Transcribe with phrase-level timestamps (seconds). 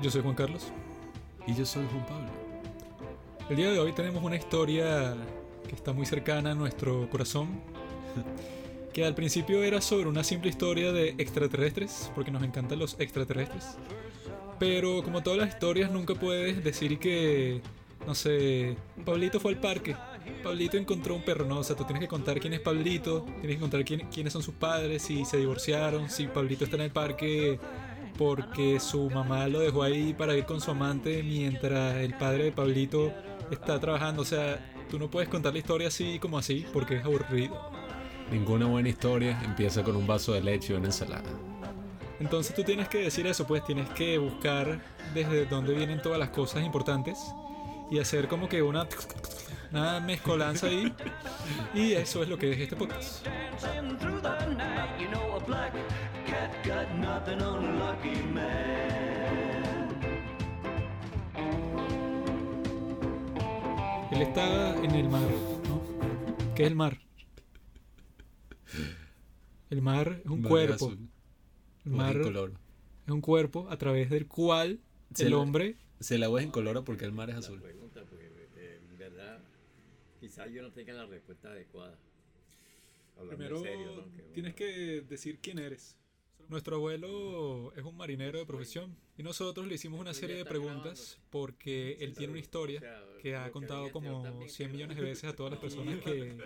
[0.00, 0.68] Yo soy Juan Carlos.
[1.46, 2.28] Y yo soy Juan Pablo.
[3.48, 5.16] El día de hoy tenemos una historia
[5.68, 7.48] que está muy cercana a nuestro corazón.
[8.92, 13.76] Que al principio era sobre una simple historia de extraterrestres, porque nos encantan los extraterrestres.
[14.58, 17.60] Pero como todas las historias, nunca puedes decir que,
[18.08, 19.94] no sé, Pablito fue al parque.
[20.42, 23.58] Pablito encontró un perro, no, o sea, tú tienes que contar quién es Pablito, tienes
[23.58, 26.90] que contar quién- quiénes son sus padres, si se divorciaron, si Pablito está en el
[26.90, 27.60] parque
[28.18, 32.52] porque su mamá lo dejó ahí para ir con su amante mientras el padre de
[32.52, 33.14] Pablito
[33.50, 34.22] está trabajando.
[34.22, 37.70] O sea, tú no puedes contar la historia así como así porque es aburrido.
[38.30, 41.30] Ninguna buena historia empieza con un vaso de leche y una ensalada.
[42.18, 44.82] Entonces tú tienes que decir eso, pues tienes que buscar
[45.14, 47.16] desde dónde vienen todas las cosas importantes
[47.90, 48.86] y hacer como que una,
[49.72, 50.92] una mezcolanza ahí.
[51.72, 53.24] Y eso es lo que es este podcast.
[57.28, 59.88] Got nothing on a lucky man.
[64.12, 65.28] Él está en el mar,
[65.68, 65.82] ¿no?
[66.54, 66.98] ¿Qué es el mar?
[69.70, 70.74] El mar es un Mar cuerpo.
[70.74, 71.08] azul,
[71.84, 74.80] El mar es un cuerpo a través del cual
[75.14, 77.60] Se el hombre Se la es incoloro porque el mar es azul.
[77.60, 79.40] pregunta, porque eh, en verdad
[80.20, 81.96] quizás yo no tenga la respuesta adecuada.
[83.18, 84.32] Hablando en Primero serio, ¿no?
[84.32, 85.96] Tienes que decir quién eres.
[86.48, 91.18] Nuestro abuelo es un marinero de profesión y nosotros le hicimos una serie de preguntas
[91.28, 92.80] porque él tiene una historia
[93.20, 94.76] que ha contado como yo también 100 creo.
[94.76, 96.38] millones de veces a todas las personas que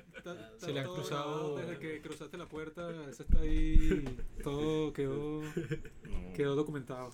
[0.59, 2.91] se le han cruzado desde que cruzaste la puerta.
[3.11, 4.05] Eso está ahí,
[4.43, 5.41] todo quedó,
[6.35, 7.13] quedó documentado.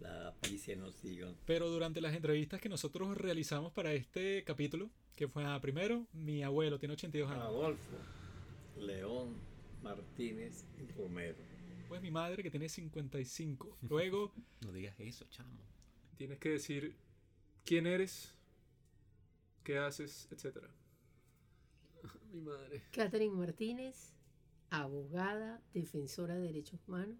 [0.00, 1.32] La picia no siga.
[1.46, 6.42] Pero durante las entrevistas que nosotros realizamos para este capítulo, que fue ah, primero, mi
[6.42, 7.44] abuelo tiene 82 años.
[7.44, 7.96] Adolfo,
[8.78, 9.36] León,
[9.82, 10.66] Martínez
[10.98, 11.55] Romero.
[11.96, 13.78] Pues mi madre que tiene 55.
[13.88, 15.58] Luego No digas eso, chamo.
[16.18, 16.94] tienes que decir
[17.64, 18.34] quién eres,
[19.64, 20.68] qué haces, etcétera.
[22.32, 22.82] Mi madre.
[22.92, 24.12] Catherine Martínez,
[24.68, 27.16] abogada, defensora de derechos humanos,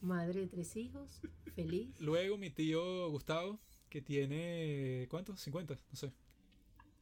[0.00, 1.20] madre de tres hijos,
[1.54, 1.90] feliz.
[2.00, 5.40] Luego mi tío Gustavo, que tiene ¿cuántos?
[5.40, 6.10] 50, no sé.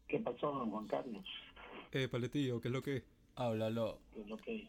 [0.08, 1.24] ¿Qué pasó, don Juan Carlos?
[1.92, 3.04] Eh, paletillo, ¿qué es lo que es?
[3.36, 4.00] Háblalo.
[4.12, 4.68] ¿Qué es lo que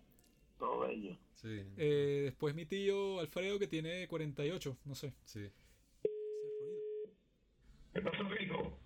[0.59, 1.17] todo bello?
[1.35, 5.13] Sí, Eh, después mi tío Alfredo, que tiene 48, no sé.
[5.23, 5.49] sí.
[7.93, 8.77] ¿Qué pasó, hijo?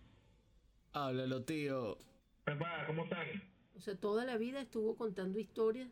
[0.93, 1.97] Háblalo, tío.
[2.45, 3.27] Papá, ¿cómo están?
[3.75, 5.89] O sea, toda la vida estuvo contando historias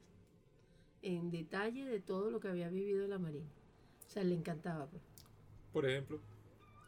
[1.01, 3.49] en detalle de todo lo que había vivido en la Marina.
[4.07, 4.87] O sea, le encantaba.
[4.87, 5.01] pues.
[5.73, 6.19] Por ejemplo.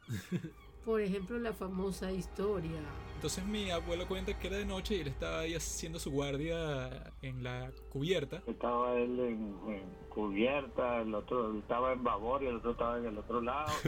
[0.85, 2.81] Por ejemplo, la famosa historia.
[3.15, 7.13] Entonces mi abuelo cuenta que era de noche y él estaba ahí haciendo su guardia
[7.21, 8.41] en la cubierta.
[8.47, 13.05] Estaba él en, en cubierta, el otro estaba en babor y el otro estaba en
[13.05, 13.71] el otro lado.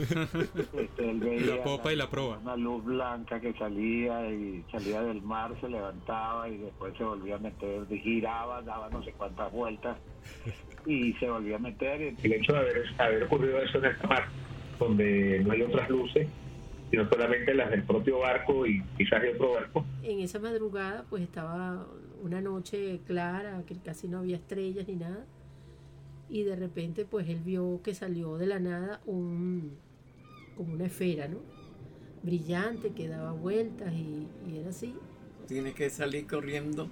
[0.72, 2.38] Este, él veía La popa y la proa.
[2.38, 7.36] Una luz blanca que salía y salía del mar, se levantaba y después se volvía
[7.36, 9.98] a meter, giraba, daba no sé cuántas vueltas
[10.86, 12.00] y se volvía a meter.
[12.22, 14.28] el hecho de haber, haber ocurrido eso en esta mar,
[14.78, 16.28] donde no hay otras luces,
[16.90, 21.22] sino solamente las del propio barco y quizás de otro barco, En esa madrugada, pues
[21.22, 21.86] estaba
[22.22, 25.24] una noche clara, que casi no había estrellas ni nada.
[26.28, 29.76] Y de repente, pues él vio que salió de la nada un
[30.56, 31.38] como una esfera, ¿no?
[32.22, 34.94] Brillante, que daba vueltas y, y era así.
[35.46, 36.88] Tiene que salir corriendo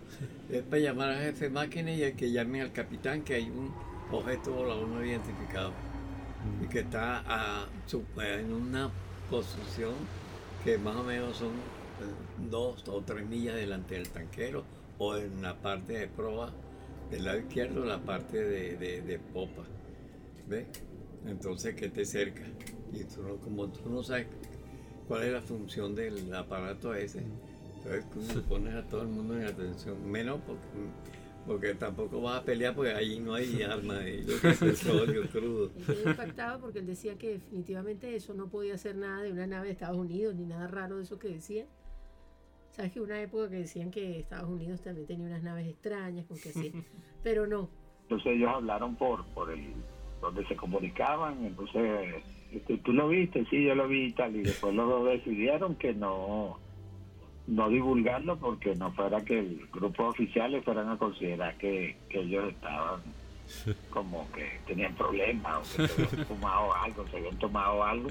[0.50, 3.50] es para llamar al jefe de máquina y el que llame al capitán que hay
[3.50, 3.72] un
[4.12, 5.72] objeto volador no identificado
[6.62, 7.66] y que está a
[8.18, 8.90] en una
[9.38, 9.92] posición
[10.62, 14.64] que más o menos son eh, dos o tres millas delante del tanquero
[14.98, 16.52] o en la parte de proa
[17.10, 19.62] del lado izquierdo, la parte de, de- popa.
[20.48, 20.66] ¿Ves?
[21.26, 22.42] Entonces que te cerca.
[22.92, 24.26] Y tú no- como tú no sabes
[25.08, 27.20] cuál es la función del aparato ese,
[27.84, 28.04] entonces
[28.34, 30.10] tú pones a todo el mundo en atención.
[30.10, 30.62] Menos porque,
[31.46, 35.22] porque tampoco vas a pelear porque allí no hay armas, ahí lo que es petróleo
[35.30, 35.70] crudo.
[36.06, 39.72] Impactado porque él decía que definitivamente eso no podía ser nada de una nave de
[39.72, 41.66] Estados Unidos, ni nada raro de eso que decían.
[42.70, 46.36] Sabes que una época que decían que Estados Unidos también tenía unas naves extrañas, con
[46.36, 46.72] que sí.
[47.22, 47.70] Pero no,
[48.02, 49.74] Entonces ellos hablaron por por el
[50.20, 54.42] donde se comunicaban, entonces este, tú lo viste, sí, yo lo vi y tal, y
[54.42, 56.58] después los dos decidieron que no
[57.46, 62.48] no divulgarlo porque no fuera que el grupo oficiales fueran a considerar que, que ellos
[62.52, 63.00] estaban
[63.90, 68.08] como que tenían problemas o que se habían fumado algo, se habían tomado algo,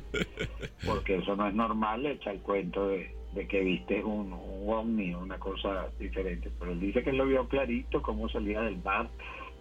[0.85, 5.13] porque eso no es normal, echa el cuento de, de que viste un, un ovni,
[5.13, 6.51] una cosa diferente.
[6.59, 9.09] Pero él dice que él lo vio clarito, cómo salía del mar,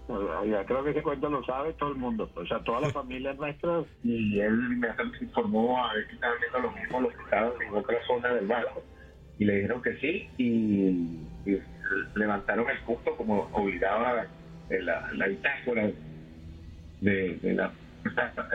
[0.08, 2.30] O sea, creo que ese cuento lo sabe todo el mundo.
[2.34, 3.82] O sea, toda la familia nuestra.
[4.04, 7.74] y él inmediatamente informó a ver si estaban viendo lo mismo los que estaban en
[7.74, 8.82] otra zona del barco
[9.42, 10.44] y le dijeron que sí y,
[11.50, 11.58] y
[12.14, 14.28] levantaron el punto como obligaba
[14.70, 15.90] la, la bitácora
[17.00, 17.72] de, de la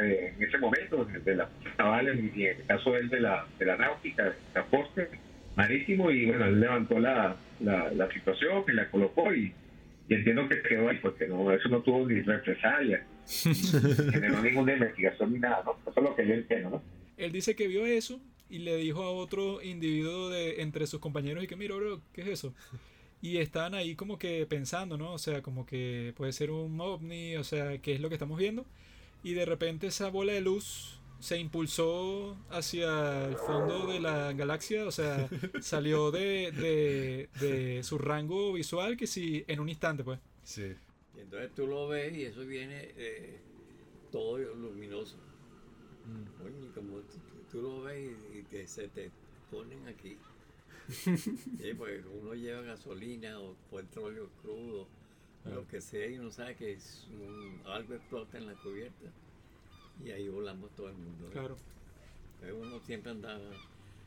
[0.01, 3.19] eh, en ese momento de, de la navales y en el caso de él de
[3.19, 5.09] la, de la náutica, de transporte
[5.57, 9.53] marítimo y bueno, él levantó la, la, la situación y la colocó y,
[10.07, 13.05] y entiendo que quedó ahí porque no, eso no tuvo ni represalia,
[13.45, 13.53] ni
[14.11, 15.77] generó ninguna investigación ni nada, ¿no?
[15.89, 16.83] Eso es lo que yo entiendo, ¿no?
[17.17, 21.43] Él dice que vio eso y le dijo a otro individuo de entre sus compañeros
[21.43, 22.53] y que mira, bro, ¿qué es eso?
[23.19, 25.13] Y estaban ahí como que pensando, ¿no?
[25.13, 28.37] O sea, como que puede ser un ovni, o sea, ¿qué es lo que estamos
[28.37, 28.63] viendo?
[29.23, 34.85] Y de repente esa bola de luz se impulsó hacia el fondo de la galaxia,
[34.85, 35.27] o sea,
[35.61, 40.19] salió de, de, de su rango visual que si en un instante, pues.
[40.43, 40.75] Sí.
[41.15, 43.39] Y entonces tú lo ves y eso viene eh,
[44.11, 45.17] todo luminoso.
[46.37, 47.17] Coño, y como tú,
[47.61, 49.09] tú- lo ves y, te- se te
[49.51, 50.17] ponen aquí.
[50.89, 54.87] Sí, porque uno lleva gasolina o petróleo crudo,
[55.45, 59.09] lo que sea, y uno sabe que es un- algo explota en la cubierta.
[60.05, 61.25] Y ahí volamos todo el mundo.
[61.25, 61.31] ¿no?
[61.31, 61.57] Claro.
[62.61, 63.39] Uno siempre anda.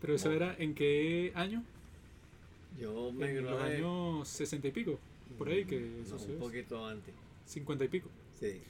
[0.01, 1.65] Pero eso era en qué año?
[2.79, 4.99] Yo me En los años 60 y pico.
[5.37, 6.35] Por ahí que no, sucedió.
[6.35, 7.15] un poquito antes.
[7.47, 8.09] 50 y pico.
[8.39, 8.61] Sí.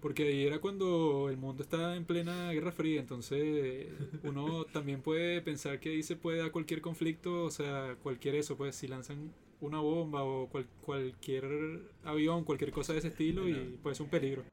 [0.00, 3.88] Porque ahí era cuando el mundo estaba en plena Guerra Fría, entonces
[4.22, 8.56] uno también puede pensar que ahí se puede dar cualquier conflicto, o sea, cualquier eso,
[8.56, 13.54] pues si lanzan una bomba o cual- cualquier avión, cualquier cosa de ese estilo y
[13.82, 14.44] puede ser un peligro.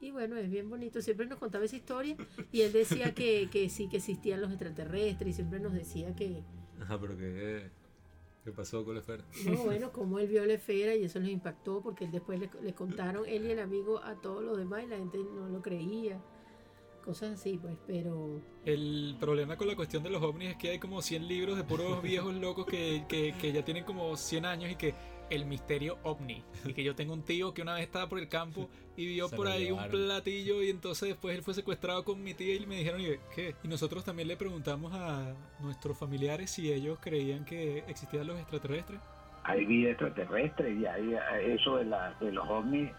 [0.00, 1.00] Y bueno, es bien bonito.
[1.00, 2.16] Siempre nos contaba esa historia
[2.52, 6.42] y él decía que, que sí, que existían los extraterrestres y siempre nos decía que,
[6.80, 7.70] Ajá, pero ¿qué,
[8.44, 9.24] qué pasó con la esfera?
[9.46, 12.50] no, bueno, como él vio la esfera y eso les impactó porque él después le,
[12.62, 15.62] le contaron, él y el amigo, a todos los demás y la gente no lo
[15.62, 16.20] creía.
[17.04, 20.78] Cosas así, pues, pero El problema con la cuestión de los ovnis es que hay
[20.78, 24.70] como 100 libros de puros viejos locos que, que, que ya tienen como 100 años
[24.70, 24.94] y que
[25.30, 26.42] el misterio ovni.
[26.64, 29.28] Y que yo tengo un tío que una vez estaba por el campo y vio
[29.30, 32.66] Se por ahí un platillo y entonces después él fue secuestrado con mi tía y
[32.66, 33.54] me dijeron, ¿y qué?
[33.62, 39.00] Y nosotros también le preguntamos a nuestros familiares si ellos creían que existían los extraterrestres.
[39.44, 41.16] Hay vida extraterrestre y hay
[41.52, 42.90] eso de, la, de los ovnis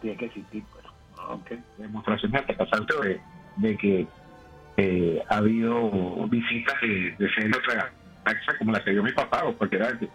[0.00, 0.62] tiene que existir.
[0.72, 1.22] Pues, ¿no?
[1.22, 3.20] Aunque demostraciones hasta de,
[3.56, 4.06] de que
[4.76, 5.90] eh, ha habido
[6.28, 7.28] visitas de, de
[8.58, 10.08] como la que dio mi papá o cualquiera de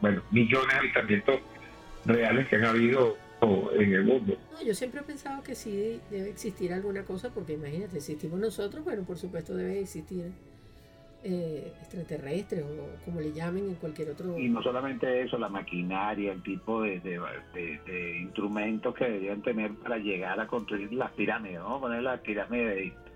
[0.00, 1.40] bueno, millones de avistamientos
[2.04, 3.16] reales que han habido
[3.78, 4.36] en el mundo.
[4.52, 8.84] no, yo siempre he pensado que sí debe existir alguna cosa porque imagínate, existimos nosotros,
[8.84, 10.30] bueno, por supuesto debe existir
[11.22, 14.38] eh, extraterrestres o como le llamen en cualquier otro...
[14.38, 17.18] Y no solamente eso, la maquinaria, el tipo de, de,
[17.54, 22.02] de- de instrumentos que debían tener para llegar a construir las pirámides, vamos a poner
[22.02, 23.10] las pirámides de Egipto.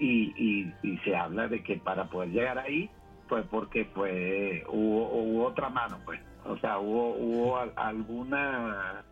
[0.00, 2.88] Y, y, y se habla de que para poder llegar ahí,
[3.30, 6.20] pues porque fue, hubo, hubo otra mano, pues.
[6.44, 9.04] O sea, hubo, hubo al- alguna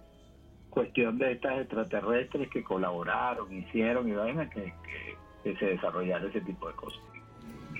[0.68, 6.40] cuestión de estas extraterrestres que colaboraron, hicieron y vaina que, que, que se desarrollara ese
[6.42, 7.00] tipo de cosas.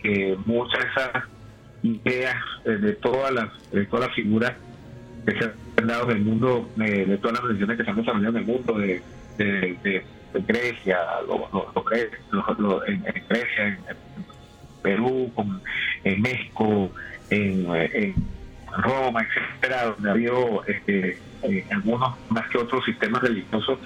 [0.02, 1.24] que muchas de esas
[1.82, 4.56] ideas eh, de todas las de todas las figuras
[5.26, 5.44] que se
[5.78, 8.42] han dado en el mundo eh, de todas las religiones que se han desarrollado en
[8.42, 9.02] el mundo de,
[9.36, 14.26] de, Grecia lo- lo- lo gre- lo- lo- en, en Grecia en, en
[14.82, 15.62] Perú con-
[16.04, 16.90] en México
[17.30, 17.66] en,
[18.82, 23.78] Roma etcétera donde ha habido este, eh, algunos más que otros sistemas religiosos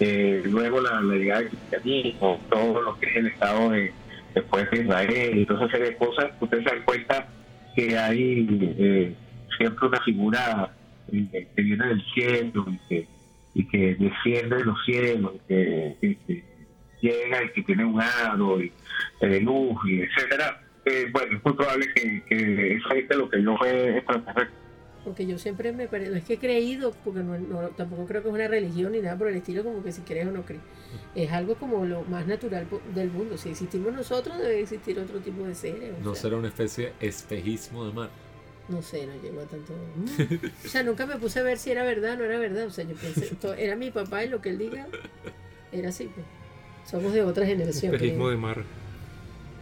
[0.00, 3.92] eh, luego la, la llegada del cristianismo todo lo que es el estado de
[4.34, 7.28] después de Israel y toda esa serie de cosas, ustedes se dan cuenta
[7.76, 8.46] que hay
[8.78, 9.14] eh,
[9.58, 10.74] siempre una figura
[11.12, 13.08] eh, que viene del cielo y que,
[13.54, 16.44] y que desciende de los cielos, que, que-
[17.02, 18.72] llega y que tiene un aro y,
[19.20, 20.60] de luz y etcétera.
[20.84, 24.62] Eh, bueno, es muy probable que, que eso es lo que yo fue extraterrestre.
[25.04, 28.22] Porque yo siempre me parece, no es que he creído, porque no, no- tampoco creo
[28.22, 30.42] que es una religión ni nada por el estilo, como que si crees o no
[30.44, 30.62] crees.
[31.16, 33.36] Es algo como lo más natural del mundo.
[33.36, 35.92] Si existimos nosotros, debe existir otro tipo de seres.
[36.04, 38.10] No sea, será una especie de espejismo de mar.
[38.68, 39.72] No sé, no llegó a tanto.
[40.64, 42.66] O sea, nunca me puse a ver si era verdad o no era verdad.
[42.66, 44.86] O sea, yo pensé, era mi papá y lo que él diga
[45.72, 46.08] era así.
[46.14, 46.24] Pues.
[46.88, 47.92] Somos de otra generación.
[47.92, 48.30] Espejismo creo.
[48.30, 48.62] de mar.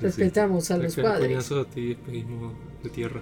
[0.00, 1.52] Respetamos a los padres.
[1.52, 3.20] a ti, de tierra.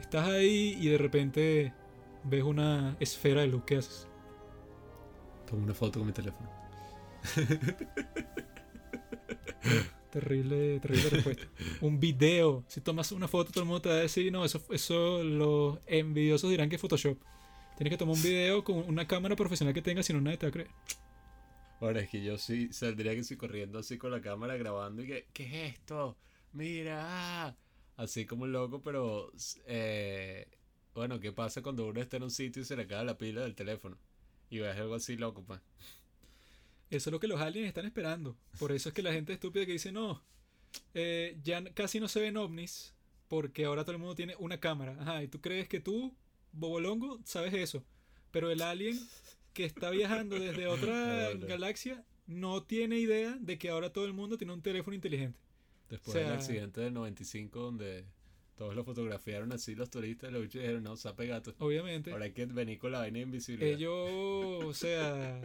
[0.00, 1.72] Estás ahí y de repente
[2.24, 3.62] ves una esfera de luz.
[3.64, 4.06] ¿Qué haces?
[5.48, 6.50] Tomo una foto con mi teléfono.
[10.12, 11.48] Terrible, terrible respuesta.
[11.80, 12.64] Un video.
[12.68, 15.78] Si tomas una foto, todo el mundo te va a decir, no, eso, eso los
[15.86, 17.16] envidiosos dirán que es Photoshop.
[17.78, 20.44] Tienes que tomar un video con una cámara profesional que tengas, si no nadie te
[20.44, 20.68] va a creer.
[21.80, 25.06] Ahora es que yo sí saldría que estoy corriendo así con la cámara grabando y
[25.06, 26.18] que, ¿qué es esto?
[26.52, 27.56] Mira, ah".
[27.96, 29.32] así como un loco, pero
[29.66, 30.46] eh,
[30.94, 33.40] bueno, ¿qué pasa cuando uno está en un sitio y se le acaba la pila
[33.40, 33.96] del teléfono?
[34.50, 35.60] Y ves algo así loco, pues.
[36.92, 38.36] Eso es lo que los aliens están esperando.
[38.58, 40.22] Por eso es que la gente estúpida que dice, no,
[40.92, 42.94] eh, ya casi no se ven ovnis
[43.28, 44.94] porque ahora todo el mundo tiene una cámara.
[45.00, 46.14] Ajá, y tú crees que tú,
[46.52, 47.82] Bobolongo, sabes eso.
[48.30, 49.00] Pero el alien
[49.54, 54.36] que está viajando desde otra galaxia no tiene idea de que ahora todo el mundo
[54.36, 55.38] tiene un teléfono inteligente.
[55.88, 58.04] Después O sea- del accidente del 95 donde
[58.54, 61.54] todos lo fotografiaron así los turistas, los bichos dijeron, no, sape gato.
[61.58, 62.12] Obviamente.
[62.12, 63.72] Ahora hay que venir con la vaina de invisibilidad.
[63.72, 65.40] Ellos, o sea,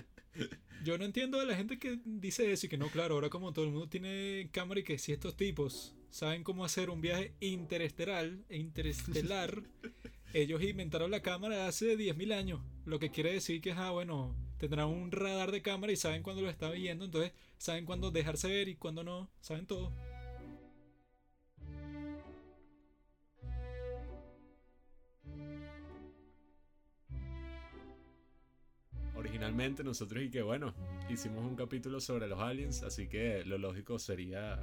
[0.84, 3.54] yo no entiendo a la gente que dice eso y que no, claro, ahora como
[3.54, 7.34] todo el mundo tiene cámara y que si estos tipos saben cómo hacer un viaje
[7.40, 9.64] interestelar, interestelar,
[10.34, 14.88] ellos inventaron la cámara hace 10.000 años, lo que quiere decir que, ah, bueno, tendrán
[14.88, 18.68] un radar de cámara y saben cuándo lo está viendo, entonces saben cuándo dejarse ver
[18.70, 19.94] y cuándo no, saben todo.
[29.48, 30.74] Originalmente nosotros y que bueno,
[31.10, 34.60] hicimos un capítulo sobre los aliens, así que lo lógico sería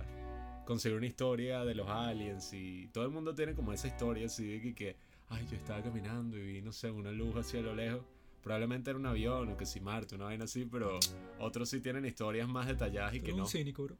[0.66, 4.46] conseguir una historia de los aliens y todo el mundo tiene como esa historia así
[4.46, 4.96] de que, que
[5.30, 8.02] ay, yo estaba caminando y vi, no sé, una luz hacia lo lejos.
[8.42, 10.98] Probablemente era un avión o que si Marte, una vaina así, pero
[11.38, 13.42] otros sí tienen historias más detalladas y que eres no.
[13.44, 13.96] un cínico, bro.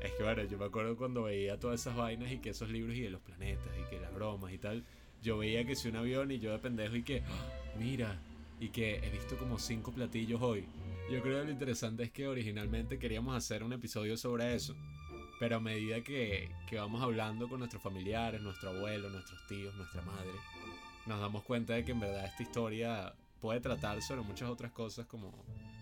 [0.00, 2.96] Es que bueno, yo me acuerdo cuando veía todas esas vainas y que esos libros
[2.96, 4.84] y de los planetas y que las bromas y tal,
[5.20, 8.18] yo veía que si un avión y yo de pendejo y que, "Ah, mira,
[8.60, 10.66] y que he visto como cinco platillos hoy.
[11.10, 14.74] Yo creo que lo interesante es que originalmente queríamos hacer un episodio sobre eso,
[15.38, 20.02] pero a medida que, que vamos hablando con nuestros familiares, nuestro abuelo, nuestros tíos, nuestra
[20.02, 20.32] madre,
[21.06, 25.06] nos damos cuenta de que en verdad esta historia puede tratar sobre muchas otras cosas
[25.06, 25.32] como,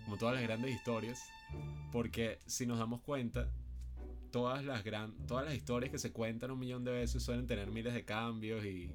[0.05, 1.21] como todas las grandes historias,
[1.91, 3.51] porque si nos damos cuenta,
[4.31, 7.71] todas las gran, todas las historias que se cuentan un millón de veces suelen tener
[7.71, 8.93] miles de cambios y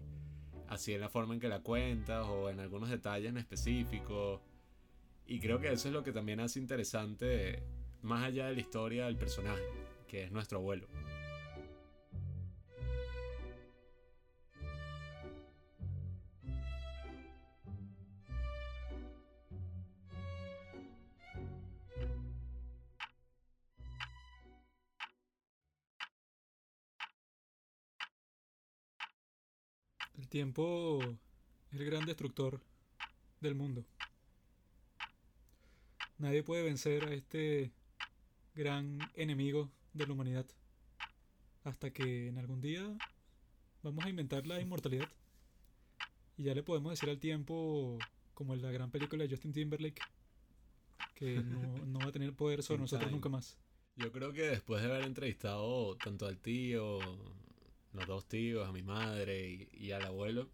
[0.71, 4.41] así en la forma en que la cuentas o en algunos detalles en específico.
[5.27, 7.61] Y creo que eso es lo que también hace interesante
[8.01, 9.61] más allá de la historia del personaje,
[10.07, 10.87] que es nuestro abuelo.
[30.31, 30.99] Tiempo
[31.71, 32.61] es el gran destructor
[33.41, 33.85] del mundo.
[36.17, 37.71] Nadie puede vencer a este
[38.55, 40.45] gran enemigo de la humanidad.
[41.63, 42.97] Hasta que en algún día
[43.83, 45.09] vamos a inventar la inmortalidad.
[46.37, 47.99] Y ya le podemos decir al tiempo,
[48.33, 50.01] como en la gran película de Justin Timberlake,
[51.13, 53.57] que no, no va a tener poder sobre nosotros nunca más.
[53.97, 56.99] Yo creo que después de haber entrevistado tanto al tío,
[57.93, 60.49] los dos tíos, a mi madre y, y al abuelo,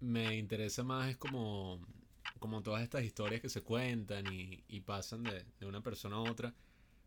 [0.00, 1.80] me interesa más es como,
[2.38, 6.20] como todas estas historias que se cuentan y, y pasan de, de una persona a
[6.20, 6.54] otra,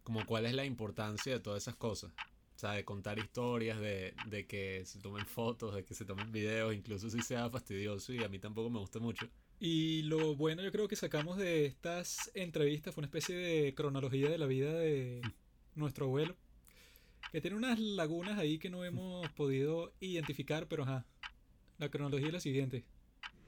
[0.04, 2.12] como cuál es la importancia de todas esas cosas.
[2.56, 6.30] O sea, de contar historias, de, de que se tomen fotos, de que se tomen
[6.32, 9.30] videos, incluso si sea fastidioso y a mí tampoco me gusta mucho.
[9.62, 14.30] Y lo bueno yo creo que sacamos de estas entrevistas fue una especie de cronología
[14.30, 15.22] de la vida de
[15.76, 16.36] nuestro abuelo,
[17.32, 21.06] que tiene unas lagunas ahí que no hemos podido identificar, pero ajá,
[21.78, 22.86] la cronología es la siguiente.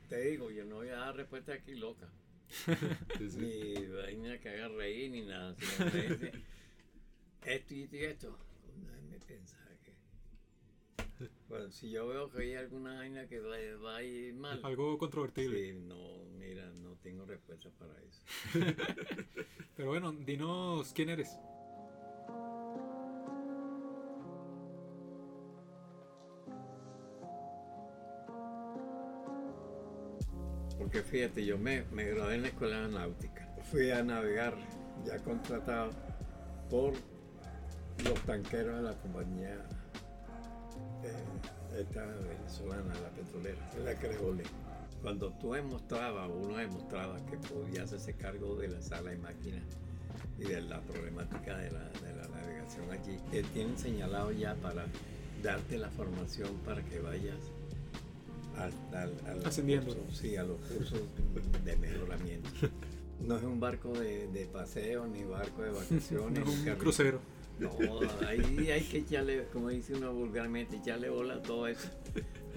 [0.09, 2.09] Te digo, yo no voy a dar respuesta aquí loca.
[3.17, 3.39] Sí, sí.
[3.39, 5.55] Ni vaina que haga reír ni nada.
[5.55, 6.31] sino me dice,
[7.45, 8.37] esto y esto y esto.
[8.75, 11.29] Déjame pensar que.
[11.47, 14.59] Bueno, si yo veo que hay alguna vaina que va, va a ir mal.
[14.63, 15.71] Algo controvertible.
[15.71, 18.21] Sí, no, mira, no tengo respuesta para eso.
[19.77, 21.37] Pero bueno, dinos quién eres.
[30.81, 33.47] Porque fíjate, yo me, gradué en la escuela náutica.
[33.69, 34.55] Fui a navegar,
[35.05, 35.91] ya contratado
[36.71, 36.93] por
[38.03, 39.63] los tanqueros de la compañía
[41.03, 44.43] eh, esta venezolana, la petrolera, la Crejole.
[45.03, 49.63] Cuando tú demostrabas, uno demostraba que podía hacerse cargo de la sala de máquinas
[50.39, 54.85] y de la problemática de la, de la navegación allí, te tienen señalado ya para
[55.43, 57.51] darte la formación para que vayas
[58.65, 58.73] al,
[59.25, 59.95] al- Ascendiendo.
[60.13, 60.99] sí, a los cursos
[61.65, 62.49] de mejoramiento.
[63.19, 66.39] No es un barco de, de paseo, ni barco de vacaciones.
[66.45, 67.19] No es un crucero.
[67.59, 67.69] No,
[68.27, 71.89] ahí hay que echarle, como dice uno vulgarmente, echarle bola a todo eso.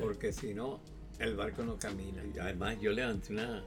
[0.00, 0.80] Porque si no,
[1.18, 2.23] el barco no camina.
[2.40, 3.62] Además, yo levanté una,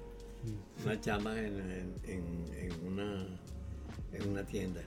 [0.84, 3.27] una chama en, en- una,
[4.13, 4.82] en una tienda.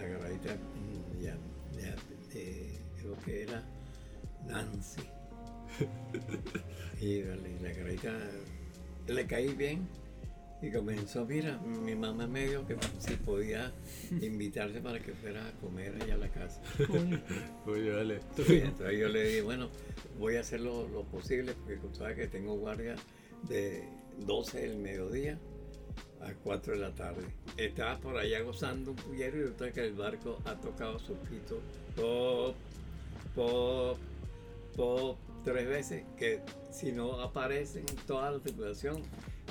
[0.00, 1.36] La garrita, mm, ya,
[1.78, 1.94] ya,
[2.34, 3.62] eh, creo que era
[4.46, 5.02] Nancy.
[7.00, 8.16] Y la, la garrita
[9.08, 9.86] le caí bien
[10.62, 13.70] y comenzó, mira, mi mamá me dijo que si podía
[14.22, 16.62] invitarse para que fuera a comer allá a la casa.
[17.66, 18.20] Oye, vale.
[18.38, 19.68] Entonces yo le dije, bueno,
[20.18, 22.96] voy a hacer lo, lo posible porque tú sabes que tengo guardia
[23.48, 23.84] de
[24.24, 25.38] 12 del mediodía
[26.22, 27.24] a 4 de la tarde.
[27.58, 31.60] Estaba por allá gozando un puñero y resulta que el barco ha tocado su pito
[31.94, 32.54] pop,
[33.34, 33.98] pop,
[34.74, 39.02] pop tres veces que si no aparece en toda la tripulación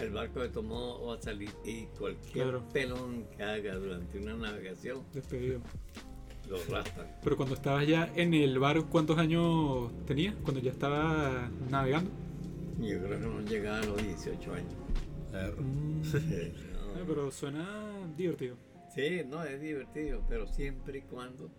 [0.01, 2.63] el barco de tomó va a salir y cualquier Claro.
[2.73, 5.61] pelón que haga durante una navegación Despedido.
[6.49, 7.07] lo raspan.
[7.23, 10.35] Pero cuando estabas ya en el bar, ¿cuántos años tenías?
[10.43, 12.09] Cuando ya estaba navegando.
[12.79, 14.73] Yo creo que no llegaba a los 18 años.
[15.35, 16.53] Eh,
[16.95, 17.05] No.
[17.07, 18.55] Pero suena divertido.
[18.93, 21.49] Sí, no, es divertido, pero siempre y cuando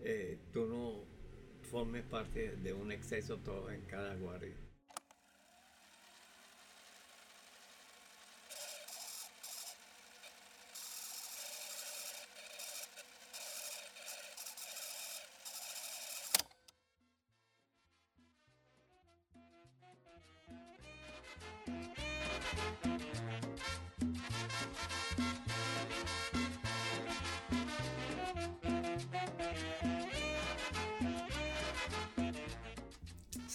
[0.00, 1.04] eh, tú no
[1.74, 4.63] formes parte de un exceso todo en cada guardia.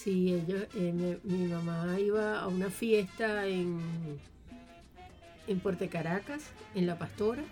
[0.02, 3.78] Sí, ellos, eh, mi, mi mamá iba a una fiesta en,
[5.46, 7.42] en Puerto Caracas, en La Pastora,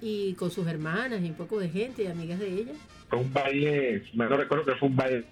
[0.00, 2.72] y con sus hermanas y un poco de gente y amigas de ella.
[3.08, 5.24] Fue un baile, me no recuerdo que fue un baile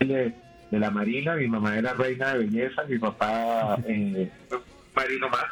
[0.00, 0.34] de
[0.78, 4.30] la Marina, mi mamá era reina de belleza, mi papá eh,
[4.94, 5.44] marino más.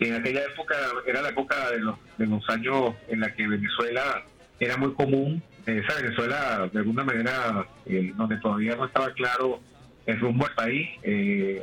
[0.00, 0.74] Y en aquella época
[1.06, 4.24] era la época de los, de los años en la que Venezuela
[4.58, 9.60] era muy común, esa Venezuela de alguna manera eh, donde todavía no estaba claro
[10.06, 11.62] el rumbo al país, eh,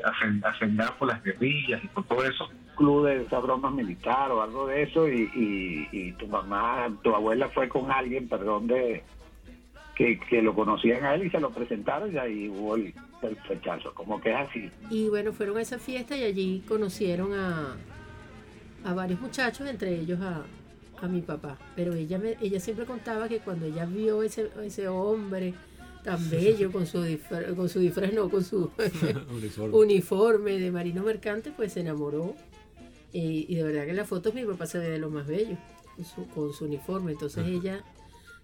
[0.98, 2.48] por las guerrillas y por todo eso.
[2.76, 7.14] club de esa broma militar o algo de eso y, y, y tu mamá, tu
[7.14, 9.04] abuela fue con alguien, perdón, de
[9.96, 13.36] que, que lo conocían a él y se lo presentaron y ahí hubo el, el
[13.38, 14.72] flechazo, como que es así.
[14.92, 17.76] Y bueno, fueron a esa fiesta y allí conocieron a,
[18.86, 20.44] a varios muchachos, entre ellos a,
[21.02, 21.58] a mi papá.
[21.76, 25.54] Pero ella, me, ella siempre contaba que cuando ella vio ese, ese hombre
[26.04, 28.72] tan bello con su disfraz, con su disfraz, no, con su
[29.32, 29.76] Uniforme.
[29.78, 32.36] uniforme de marino mercante, pues se enamoró.
[33.14, 35.26] Y, y de verdad que en las fotos mi papá se ve de lo más
[35.28, 35.58] bello,
[35.96, 37.14] con su, con su uniforme.
[37.14, 37.84] Entonces ella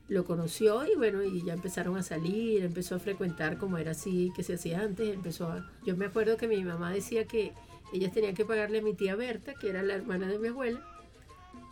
[0.09, 4.31] lo conoció y bueno, y ya empezaron a salir, empezó a frecuentar como era así
[4.35, 5.69] que se hacía antes, empezó a...
[5.85, 7.53] Yo me acuerdo que mi mamá decía que
[7.93, 10.81] ellas tenían que pagarle a mi tía Berta, que era la hermana de mi abuela,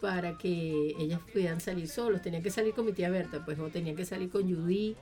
[0.02, 3.70] para que ellas pudieran salir solos, tenían que salir con mi tía Berta, pues o
[3.70, 4.96] tenían que salir con Judy,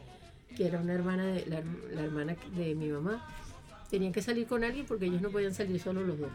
[0.55, 3.25] que era una hermana de la, la hermana de mi mamá,
[3.89, 6.29] tenían que salir con alguien porque ellos no podían salir solos los dos.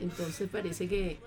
[0.00, 1.18] Entonces parece que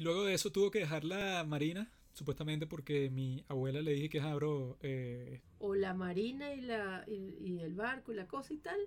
[0.00, 1.86] Y luego de eso tuvo que dejar la marina,
[2.20, 7.36] supuestamente porque mi abuela le dije que abro eh, o la marina y, la, y,
[7.40, 8.80] y el barco y la cosa y tal,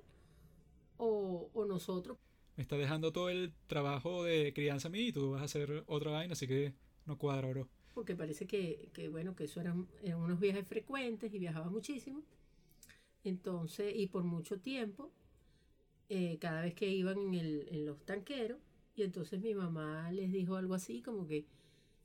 [0.98, 2.18] o, o nosotros.
[2.56, 5.84] me está dejando todo el trabajo de crianza a mí y tú vas a hacer
[5.88, 6.74] otra vaina, así que
[7.06, 7.70] no cuadra, bro.
[7.94, 12.24] porque parece que, que, bueno, que eso eran, eran unos viajes frecuentes y viajaba muchísimo.
[13.24, 15.12] Entonces, y por mucho tiempo,
[16.10, 18.60] eh, cada vez que iban en, el, en los tanqueros,
[18.96, 21.46] y entonces mi mamá les dijo algo así, como que,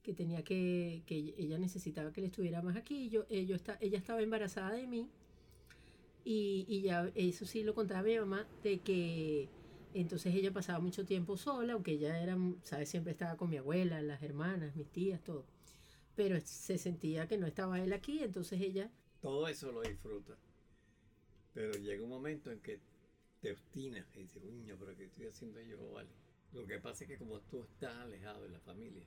[0.09, 3.11] que tenía que, que ella necesitaba que le estuviera más aquí.
[3.11, 5.11] Yo, eh, yo está, ella estaba embarazada de mí,
[6.25, 9.51] y, y ya eso sí lo contaba mi mamá, de que
[9.93, 12.89] entonces ella pasaba mucho tiempo sola, aunque ella era, ¿sabes?
[12.89, 15.45] Siempre estaba con mi abuela, las hermanas, mis tías, todo
[16.17, 18.91] pero se sentía que no estaba él aquí, entonces ella,
[19.21, 20.37] Todo eso lo disfruta.
[21.55, 22.81] Pero llega un momento en que
[23.41, 25.93] te obstinas y dices, uño, pero ¿qué estoy haciendo yo?
[25.93, 26.09] Vale.
[26.53, 29.05] Lo que pasa es que como tú estás alejado de la familia,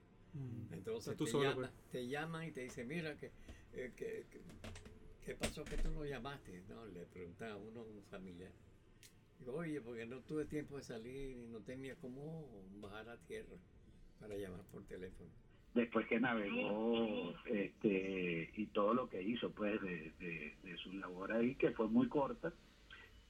[0.71, 1.89] entonces Estás tú te, solo, llama- pues.
[1.91, 3.27] te llaman y te dicen, mira, que,
[3.73, 4.41] eh, que- que-
[5.25, 6.61] ¿qué pasó que tú no llamaste?
[6.69, 8.51] No, le preguntan a uno, un familiar.
[9.39, 13.57] Digo, oye, porque no tuve tiempo de salir y no tenía cómo bajar a tierra
[14.19, 15.29] para llamar por teléfono.
[15.73, 21.31] después que navegó este y todo lo que hizo pues de, de, de su labor
[21.31, 22.53] ahí que fue muy corta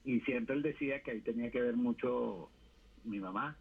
[0.04, 2.50] y siempre él decía que ahí tenía que ver mucho
[3.04, 3.58] mi mamá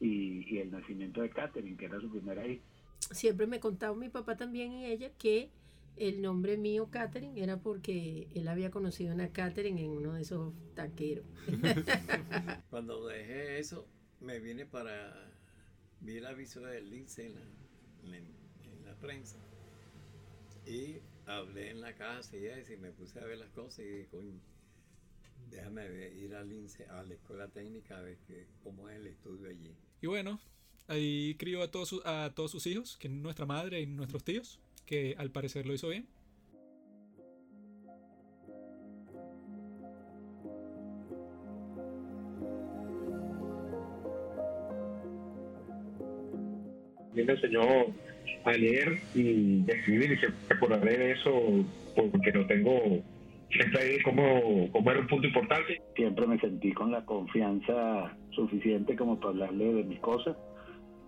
[0.00, 2.62] y, y el nacimiento de Catherine que era su primera hija
[3.10, 5.50] Siempre me contaba mi papá también y ella que
[5.96, 10.22] el nombre mío, Catherine, era porque él había conocido a una Catherine en uno de
[10.22, 11.24] esos taqueros.
[12.70, 13.86] Cuando dejé eso,
[14.20, 15.30] me vine para.
[16.00, 17.40] Vi el aviso de Lindsay en la,
[18.04, 19.36] en la- en la prensa.
[20.66, 23.88] Y hablé en la casa y eso, y me puse a ver las cosas y
[23.88, 24.32] dije, coño,
[25.50, 29.06] déjame ver- ir a Lindsay, a la escuela técnica a ver que, cómo es el
[29.06, 29.74] estudio allí.
[30.02, 30.40] Y bueno,
[30.88, 34.24] ahí crió a todos, su- a todos sus hijos, que es nuestra madre y nuestros
[34.24, 36.06] tíos, que al parecer lo hizo bien.
[47.14, 47.60] mí me enseñó
[48.44, 53.02] a leer y escribir y siempre por haber eso, porque lo tengo
[53.54, 55.80] siempre ahí como, como era un punto importante.
[55.96, 60.36] siempre me sentí con la confianza suficiente como para hablarle de mis cosas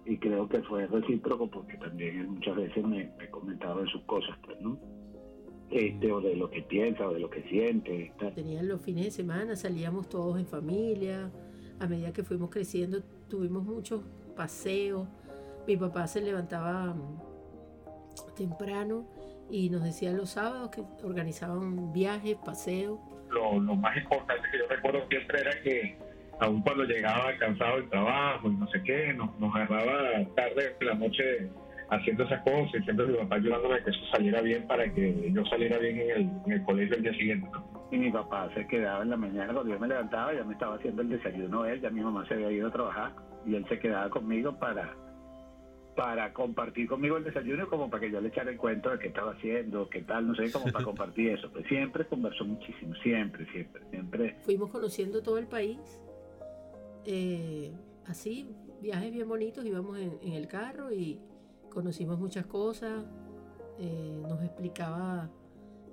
[0.05, 4.37] y creo que fue recíproco porque también muchas veces me, me comentaba de sus cosas,
[4.45, 4.79] pues, ¿no?
[5.69, 8.13] Este, o de lo que piensa o de lo que siente.
[8.21, 8.33] tal.
[8.33, 11.33] Tenían los fines de semana, salíamos todos en familia.
[11.81, 14.03] A medida que fuimos creciendo, tuvimos muchos
[14.37, 15.09] paseos.
[15.67, 19.05] Mi papá se levantaba mm, temprano
[19.51, 22.99] y nos decía los sábados que organizaban viajes, paseos.
[23.31, 25.99] Lo, lo más importante que yo recuerdo siempre era que
[26.41, 30.87] aun cuando llegaba cansado del trabajo y no sé qué, nos, nos agarraba tarde en
[30.87, 31.51] la noche
[31.91, 35.31] haciendo esas cosas y siempre mi papá ayudándome a que eso saliera bien para que
[35.33, 37.49] yo saliera bien en el, en el colegio el día siguiente.
[37.53, 37.89] ¿no?
[37.91, 40.77] Y mi papá se quedaba en la mañana cuando yo me levantaba, ya me estaba
[40.77, 43.13] haciendo el desayuno él, ya mi mamá se había ido a trabajar
[43.47, 44.93] y él se quedaba conmigo para
[45.97, 49.09] para compartir conmigo el desayuno como para que yo le echara el cuento de qué
[49.09, 51.51] estaba haciendo, qué tal, no sé, como para compartir eso.
[51.51, 54.37] Pues siempre conversó muchísimo, siempre, siempre, siempre.
[54.45, 55.79] Fuimos conociendo todo el país.
[57.05, 57.73] eh,
[58.07, 58.49] así,
[58.83, 61.19] viajes bien bonitos, íbamos en, en el carro y
[61.71, 63.05] conocimos muchas cosas.
[63.79, 65.29] eh, nos explicaba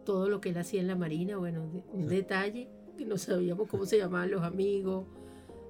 [0.06, 3.68] todo lo que él hacía en la marina, bueno, de- un detalle que no sabíamos
[3.70, 5.06] cómo se llamaban los amigos,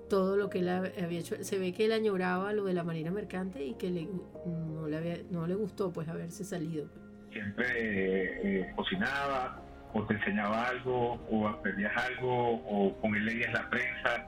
[0.09, 1.35] todo lo que él ha- había hecho.
[1.43, 4.07] Se ve que él añoraba lo de la marina mercante y que le,
[4.45, 6.85] no, le había- no le gustó pues haberse salido.
[7.31, 9.59] Siempre eh, eh, cocinaba
[9.93, 14.27] o te enseñaba algo o aprendías algo o con él leías la prensa.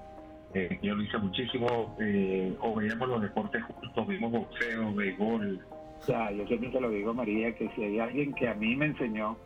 [0.54, 5.60] eh, yo lo hice muchísimo, eh, o veíamos los deportes juntos, vimos boxeo, béisbol,
[6.00, 8.74] O sea, yo siempre te lo digo, María, que si hay alguien que a mí
[8.76, 9.38] me enseñó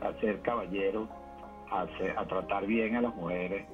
[0.00, 1.08] a ser caballero,
[1.72, 3.66] a, ser- a tratar bien a las mujeres,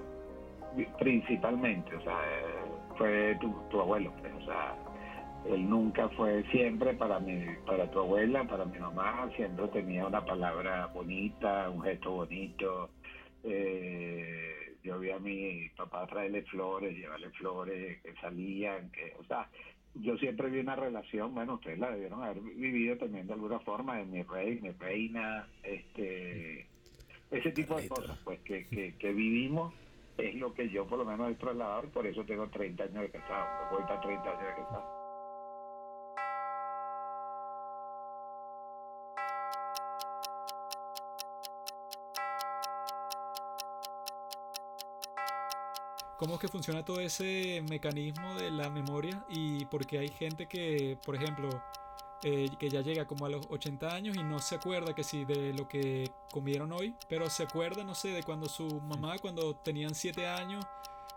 [0.99, 2.19] principalmente, o sea,
[2.97, 4.77] fue tu, tu abuelo, pues, o sea,
[5.47, 10.25] él nunca fue siempre para mi, para tu abuela, para mi mamá, siempre tenía una
[10.25, 12.91] palabra bonita, un gesto bonito.
[13.43, 19.49] Eh, yo vi a mi papá traerle flores, llevarle flores, que salían, que, o sea,
[19.95, 23.99] yo siempre vi una relación, bueno, ustedes la debieron haber vivido también de alguna forma,
[23.99, 26.67] de mi rey, mi reina, este,
[27.31, 29.75] ese tipo de cosas, pues, que, que, que vivimos
[30.19, 33.03] es lo que yo por lo menos he trasladado y por eso tengo 30 años
[33.03, 35.03] de casado, voy para 30 años de casado.
[46.23, 49.25] ¿Cómo es que funciona todo ese mecanismo de la memoria?
[49.29, 51.49] Y porque hay gente que, por ejemplo,
[52.25, 55.25] eh, que ya llega como a los 80 años y no se acuerda que sí
[55.25, 59.57] de lo que comieron hoy, pero se acuerda, no sé, de cuando su mamá, cuando
[59.57, 60.65] tenían 7 años,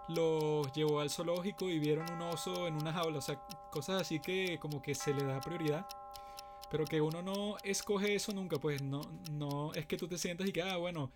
[0.07, 3.39] los llevó al zoológico y vieron un oso en una jaula, o sea,
[3.71, 5.85] cosas así que como que se le da prioridad.
[6.71, 10.47] Pero que uno no escoge eso nunca, pues no, no es que tú te sientas
[10.47, 11.11] y que, ah, bueno,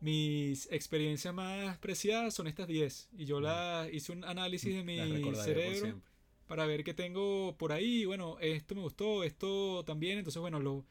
[0.00, 3.08] mis experiencias más preciadas son estas 10.
[3.18, 4.96] Y yo la hice un análisis de mi
[5.30, 6.00] Las cerebro.
[6.46, 8.04] Para ver qué tengo por ahí.
[8.04, 10.18] Bueno, esto me gustó, esto también.
[10.18, 10.84] Entonces, bueno, lo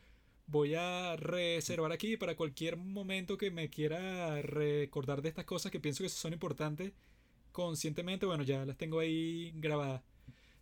[0.47, 5.79] voy a reservar aquí para cualquier momento que me quiera recordar de estas cosas que
[5.79, 6.93] pienso que son importantes
[7.51, 8.25] conscientemente.
[8.25, 10.01] Bueno, ya las tengo ahí grabadas.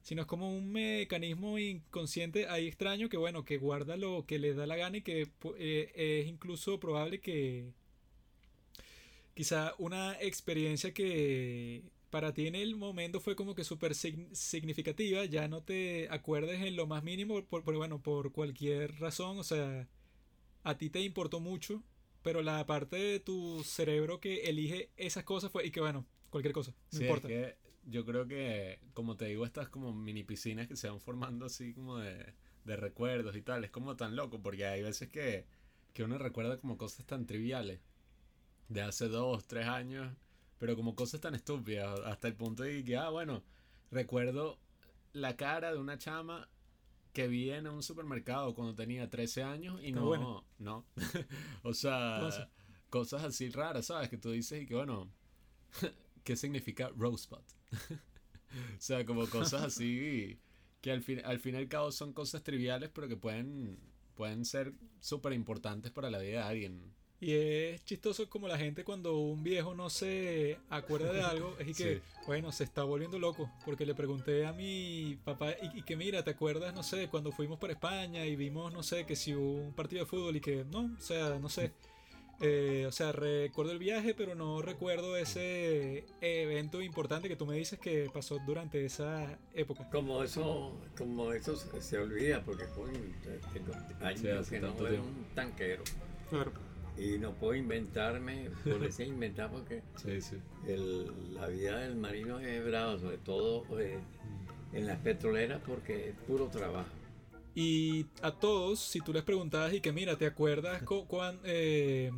[0.02, 4.54] Sino es como un mecanismo inconsciente ahí extraño que, bueno, que guarda lo que le
[4.54, 7.74] da la gana y que eh, es incluso probable que
[9.34, 15.26] quizá una experiencia que para ti en el momento fue como que súper sig- significativa,
[15.26, 19.44] ya no te acuerdes en lo más mínimo, por, por- bueno, por cualquier razón, o
[19.44, 19.88] sea,
[20.64, 21.84] a ti te importó mucho,
[22.24, 26.54] pero la parte de tu cerebro que elige esas cosas fue, y que bueno, cualquier
[26.54, 27.30] cosa, no Sí, importa.
[27.30, 31.00] es que yo creo que, como te digo, estas como mini piscinas que se van
[31.00, 32.34] formando así como de,
[32.66, 33.64] de recuerdos y tal.
[33.64, 35.46] Es como tan loco porque hay veces que,
[35.94, 37.80] que uno recuerda como cosas tan triviales
[38.70, 40.16] de hace dos, tres años,
[40.60, 43.44] pero como cosas tan estúpidas, hasta el punto de que, ah, bueno,
[43.90, 44.60] recuerdo
[45.14, 46.48] la cara de una chama
[47.14, 50.86] que vi en un supermercado cuando tenía 13 años y Está no, no.
[51.64, 52.50] o sea,
[52.90, 54.10] cosas así raras, ¿sabes?
[54.10, 55.10] Que tú dices y que, bueno,
[56.24, 57.40] ¿qué significa rosebud?
[58.78, 60.40] o sea, como cosas así
[60.82, 63.80] que al fin, al fin y al cabo son cosas triviales, pero que pueden,
[64.16, 66.94] pueden ser súper importantes para la vida de alguien.
[67.22, 71.68] Y es chistoso como la gente cuando un viejo no se acuerda de algo, es
[71.68, 72.02] y que, Sí.
[72.28, 73.52] bueno, se está volviendo loco.
[73.66, 77.32] Porque le pregunté a mi papá, y, y que mira, ¿te acuerdas, no sé, cuando
[77.34, 80.40] fuimos para España y vimos, no sé, que si hubo un partido de fútbol y
[80.42, 81.72] que, no, o sea, no sé.
[82.42, 87.58] Eh, o sea, recuerdo el viaje, pero no recuerdo ese evento importante que tú me
[87.58, 89.90] dices que pasó durante esa época.
[89.90, 92.98] Como eso, como eso se, se olvida, porque coño,
[94.00, 95.84] años Sí, que no veo un tanquero.
[96.30, 96.54] Claro.
[96.98, 100.36] Y no puedo inventarme, por ese inventar, porque Sí, sí.
[100.68, 104.00] el- la vida del marino es brava, sobre todo eh,
[104.74, 106.90] en las petroleras, porque es puro trabajo.
[107.56, 112.12] Y a todos, si tú les preguntabas y que mira, ¿te acuerdas cu- cuán, eh,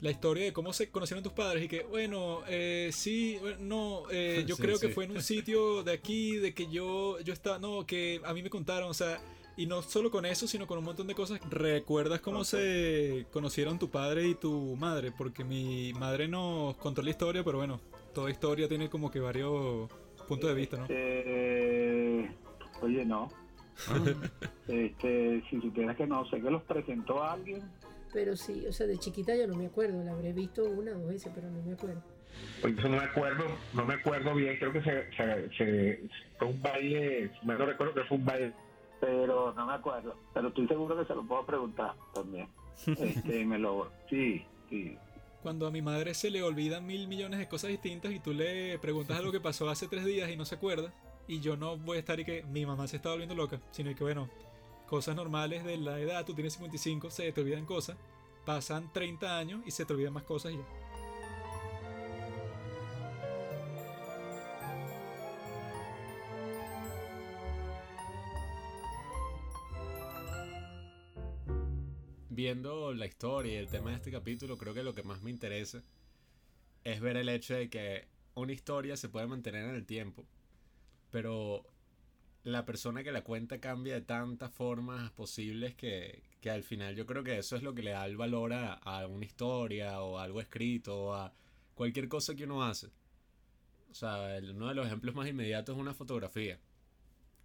[0.00, 1.64] la historia de cómo se conocieron tus padres?
[1.64, 5.82] Y que, bueno, eh, sí, no, eh, yo Sí, creo que fue en un sitio
[5.82, 9.20] de aquí, de que yo, yo estaba, no, que a mí me contaron, o sea,
[9.56, 11.40] y no solo con eso, sino con un montón de cosas.
[11.50, 15.12] ¿Recuerdas cómo se conocieron tu padre y tu madre?
[15.16, 17.80] Porque mi madre nos contó la historia, pero bueno,
[18.14, 19.90] toda historia tiene como que varios
[20.28, 20.86] puntos de vista, ¿no?
[20.88, 22.30] Eh,
[22.80, 23.28] oye, no.
[24.68, 27.62] Este, si supieras que no, sé que los presentó a alguien.
[28.12, 30.98] Pero sí, o sea, de chiquita yo no me acuerdo, la habré visto una o
[31.00, 32.02] dos veces, pero no me acuerdo.
[32.60, 36.00] Pues eso no me acuerdo, no me acuerdo bien, creo que se, se, se-
[36.38, 38.52] fue un baile, me no recuerdo que fue un baile.
[39.02, 40.14] Pero no me acuerdo.
[40.32, 42.48] Pero estoy seguro que se lo puedo preguntar también.
[42.86, 44.96] Este, me lo, sí, sí.
[45.42, 48.78] Cuando a mi madre se le olvidan mil millones de cosas distintas y tú le
[48.78, 50.92] preguntas algo que pasó hace tres días y no se acuerda,
[51.28, 53.94] y yo no voy a estar y que mi mamá se está volviendo loca, sino
[53.94, 54.30] que bueno,
[54.86, 57.96] cosas normales de la edad, tú tienes 55, se te olvidan cosas,
[58.46, 60.81] pasan 30 años y se te olvidan más cosas y ya.
[72.34, 75.30] Viendo la historia y el tema de este capítulo, creo que lo que más me
[75.30, 75.82] interesa
[76.84, 80.24] es ver el hecho de que una historia se puede mantener en el tiempo,
[81.10, 81.64] pero
[82.44, 87.06] la persona que la cuenta cambia de tantas formas posibles que, que al final yo
[87.06, 90.40] creo que eso es lo que le da el valor a, una historia o algo
[90.40, 91.32] escrito o a
[91.74, 92.88] cualquier cosa que uno hace.
[93.90, 96.58] O sea, uno de los ejemplos más inmediatos es una fotografía.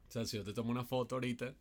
[0.10, 1.54] O sea, si yo te tomo una foto ahorita,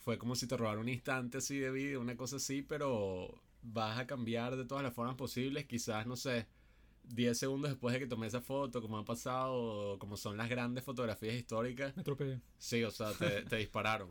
[0.00, 3.98] fue como si te robara un instante así de vida, una cosa así, pero vas
[3.98, 5.66] a cambiar de todas las formas posibles.
[5.66, 6.46] Quizás, no sé,
[7.04, 10.84] 10 segundos después de que tomé esa foto, como ha pasado, como son las grandes
[10.84, 11.94] fotografías históricas.
[11.96, 12.40] Me atropellé.
[12.58, 14.08] Sí, o sea, te, te dispararon.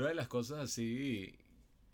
[0.00, 1.34] Una de las cosas así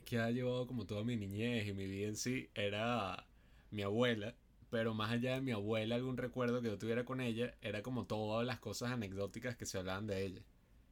[0.05, 3.27] que ha llevado como toda mi niñez y mi vida en sí era
[3.73, 4.37] mi abuela.
[4.71, 8.07] Pero más allá de mi abuela, algún recuerdo que yo tuviera con ella, era como
[8.07, 10.43] todas las cosas anecdóticas que se hablaban de ella.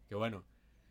[0.08, 0.44] Que bueno,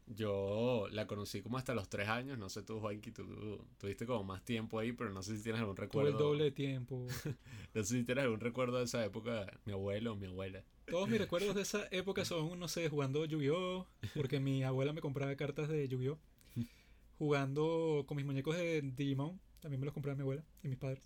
[0.08, 4.24] yo la conocí como hasta los tres años, no sé tú, Juanqui, tú tuviste como
[4.24, 6.10] más tiempo ahí, pero no sé si tienes algún Tuve recuerdo.
[6.12, 7.06] el doble de tiempo.
[7.74, 10.64] No sé si tienes algún recuerdo de esa época, mi abuelo o mi abuela.
[10.94, 13.88] Todos mis recuerdos de esa época son, no sé, jugando Yu-Gi-Oh!
[14.14, 16.20] Porque mi abuela me compraba cartas de Yu-Gi-Oh!
[17.18, 19.40] Jugando con mis muñecos de Digimon.
[19.60, 21.02] También me los compraba mi abuela y mis padres.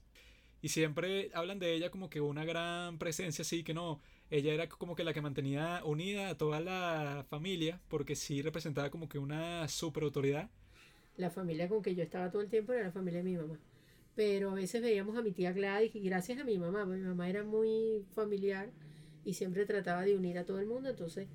[0.61, 4.01] Y siempre hablan de ella como que una gran presencia, así que no.
[4.29, 8.89] Ella era como que la que mantenía unida a toda la familia, porque sí representaba
[8.89, 10.49] como que una super autoridad.
[11.15, 13.57] La familia con que yo estaba todo el tiempo era la familia de mi mamá.
[14.17, 17.29] Pero a veces veíamos a mi tía Gladys y gracias a mi mamá, mi mamá
[17.29, 18.69] era muy familiar
[19.27, 21.27] y siempre trataba de unir a todo el mundo, entonces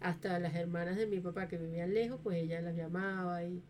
[0.00, 3.62] hasta las hermanas de mi papá que vivían lejos, pues ella las llamaba y,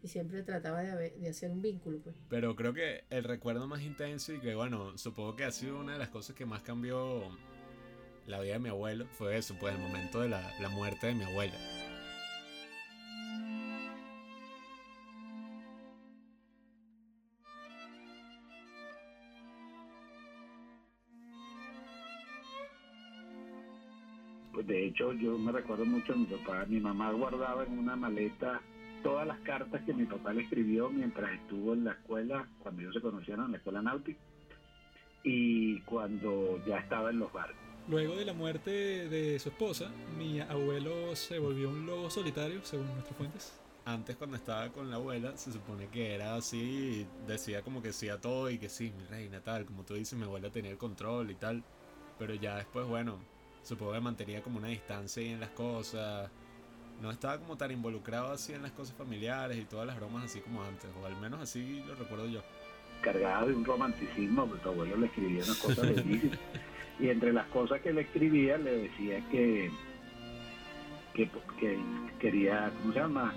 [0.00, 2.14] y siempre trataba de, de hacer un vínculo, pues.
[2.28, 5.94] Pero creo que el recuerdo más intenso y que bueno, supongo que ha sido una
[5.94, 7.20] de las cosas que más cambió
[8.28, 11.14] la vida de mi abuelo fue eso, pues el momento de la, la muerte de
[11.14, 11.56] mi abuela.
[24.66, 26.64] De hecho, yo me recuerdo mucho a mi papá.
[26.66, 28.60] Mi mamá guardaba en una maleta
[29.02, 32.94] todas las cartas que mi papá le escribió mientras estuvo en la escuela, cuando ellos
[32.94, 34.18] se conocieron en la escuela náutica,
[35.22, 37.56] y cuando ya estaba en los barcos.
[37.88, 38.70] Luego de la muerte
[39.08, 43.60] de su esposa, mi abuelo se volvió un lobo solitario, según nuestras fuentes.
[43.84, 48.08] Antes cuando estaba con la abuela, se supone que era así, decía como que sí
[48.08, 50.78] a todo y que sí, mi reina, tal, como tú dices, mi abuela tenía el
[50.78, 51.62] control y tal.
[52.18, 53.20] Pero ya después, bueno,
[53.66, 56.30] supongo que mantenía como una distancia en las cosas.
[57.02, 60.40] No estaba como tan involucrado así en las cosas familiares y todas las bromas así
[60.40, 62.42] como antes, o al menos así lo recuerdo yo.
[63.02, 66.38] cargada de un romanticismo, porque tu abuelo le escribía unas cosas bellísimas.
[67.00, 69.70] y entre las cosas que le escribía le decía que,
[71.12, 71.78] que, que
[72.18, 73.34] quería, ¿cómo se llama?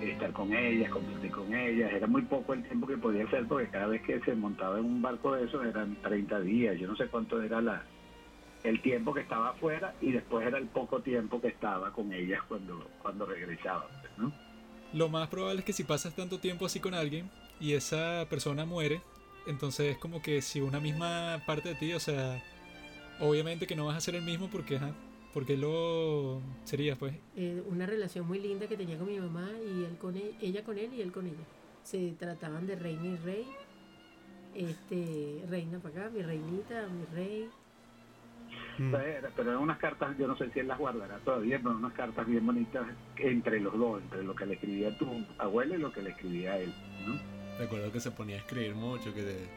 [0.00, 1.92] Estar con ellas, compartir con ellas.
[1.92, 4.84] Era muy poco el tiempo que podía hacer porque cada vez que se montaba en
[4.84, 6.78] un barco de esos eran 30 días.
[6.78, 7.82] Yo no sé cuánto era la
[8.66, 12.40] el tiempo que estaba afuera y después era el poco tiempo que estaba con ellas
[12.48, 13.86] cuando, cuando regresaba.
[14.16, 14.32] ¿no?
[14.92, 18.64] Lo más probable es que si pasas tanto tiempo así con alguien y esa persona
[18.64, 19.00] muere,
[19.46, 22.42] entonces es como que si una misma parte de ti, o sea,
[23.20, 24.92] obviamente que no vas a ser el mismo porque, ajá,
[25.32, 27.14] porque lo sería, pues.
[27.36, 30.64] Eh, una relación muy linda que tenía con mi mamá y él con él, ella
[30.64, 31.44] con él y él con ella.
[31.82, 33.46] Se trataban de reina y rey.
[34.54, 37.50] Este, reina para acá, mi reinita, mi rey.
[38.78, 38.92] Mm.
[38.92, 42.26] Pero, eran unas cartas, yo no sé si él las guardará todavía, pero unas cartas
[42.26, 45.06] bien bonitas entre los dos, entre lo que le escribía tu
[45.38, 46.72] abuelo y lo que le escribía él.
[47.06, 47.18] ¿no?
[47.58, 49.48] Recuerdo que se ponía a escribir mucho, que te-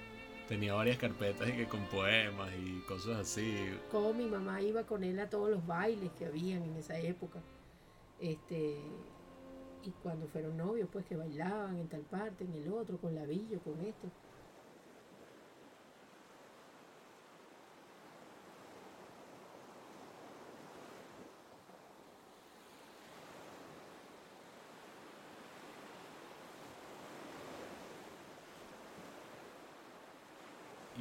[0.47, 3.56] tenía varias carpetas y que con poemas y cosas así.
[3.91, 7.39] Como mi mamá iba con él a todos los bailes que habían en esa época.
[8.19, 8.78] Este,
[9.84, 13.60] y cuando fueron novios, pues que bailaban en tal parte, en el otro, con labillo,
[13.60, 14.08] con esto.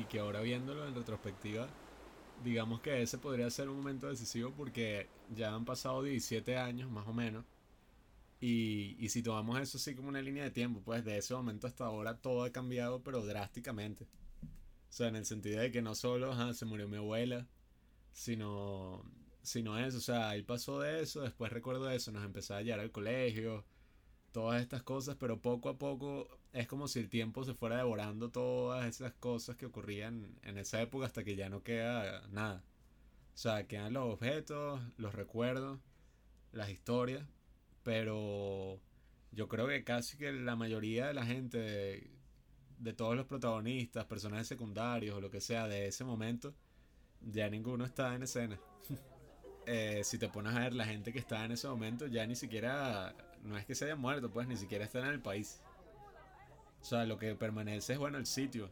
[0.09, 1.69] Que ahora viéndolo en retrospectiva,
[2.45, 7.07] digamos que ese podría ser un momento decisivo porque ya han pasado 17 años más
[7.07, 7.45] o menos.
[8.41, 11.67] Y, y si tomamos eso así como una línea de tiempo, pues de ese momento
[11.67, 14.05] hasta ahora todo ha cambiado, pero drásticamente.
[14.05, 17.47] O sea, en el sentido de que no solo se murió mi abuela,
[18.13, 19.03] sino,
[19.43, 19.99] sino eso.
[19.99, 23.65] O sea, él pasó de eso, después recuerdo eso, nos empezó a hallar al colegio,
[24.33, 28.31] todas estas cosas, pero poco a poco es como si el tiempo se fuera devorando
[28.31, 32.65] todas esas cosas que ocurrían en esa época hasta que ya no queda nada.
[33.35, 35.79] O sea, quedan los objetos, los recuerdos,
[36.53, 37.25] las historias,
[37.85, 38.81] pero
[39.33, 42.11] yo creo que casi que la mayoría de la gente,
[42.79, 46.55] de, todos los protagonistas, personajes secundarios o lo que sea de ese momento,
[47.21, 48.59] ya ninguno está en escena.
[49.71, 52.35] Eh, si te pones a ver la gente que está en ese momento, ya ni
[52.35, 55.61] siquiera, no es que se haya muerto, pues ni siquiera están en el país.
[56.81, 58.71] O sea, lo que permanece es, bueno, el sitio.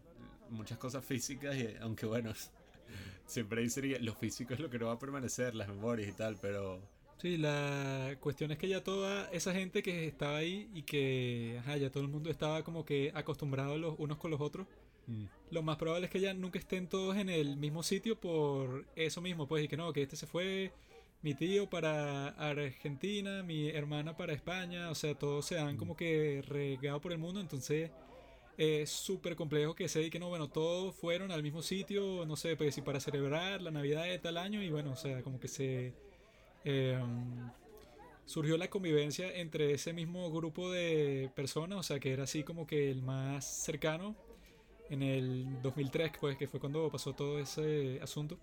[0.50, 2.32] Muchas cosas físicas, y, aunque bueno,
[3.26, 6.36] siempre dice lo físico es lo que no va a permanecer, las memorias y tal,
[6.40, 6.80] pero
[7.18, 11.76] Sí, la cuestión es que ya toda esa gente que estaba ahí y que ajá,
[11.78, 14.66] ya todo el mundo estaba como que acostumbrado los unos con los otros,
[15.06, 18.84] mm, lo más probable es que ya nunca estén todos en el mismo sitio por
[18.96, 20.72] eso mismo, pues, y que no, que este se fue,
[21.22, 26.42] mi tío para Argentina, mi hermana para España, o sea, todos se han como que
[26.46, 27.90] regado por el mundo, entonces
[28.58, 32.56] es súper complejo que se que no, bueno, todos fueron al mismo sitio, no sé,
[32.56, 35.48] pues, si para celebrar la Navidad de tal año, y bueno, o sea, como que
[35.48, 35.94] se...
[36.64, 36.98] eh,
[38.24, 42.66] surgió la convivencia entre ese mismo grupo de personas, o sea, que era así como
[42.66, 44.16] que el más cercano
[44.90, 48.38] en el 2003, pues, que fue cuando pasó todo ese asunto.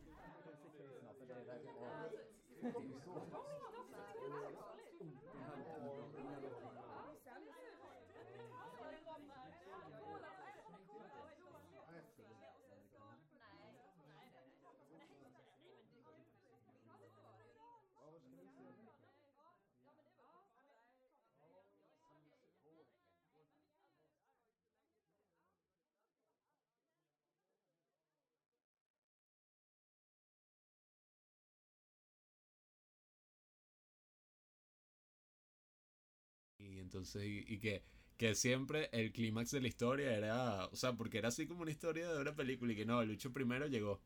[36.83, 37.83] Entonces, y, y que,
[38.17, 41.71] que siempre el clímax de la historia era, o sea, porque era así como una
[41.71, 44.01] historia de una película y que no, Lucho primero llegó.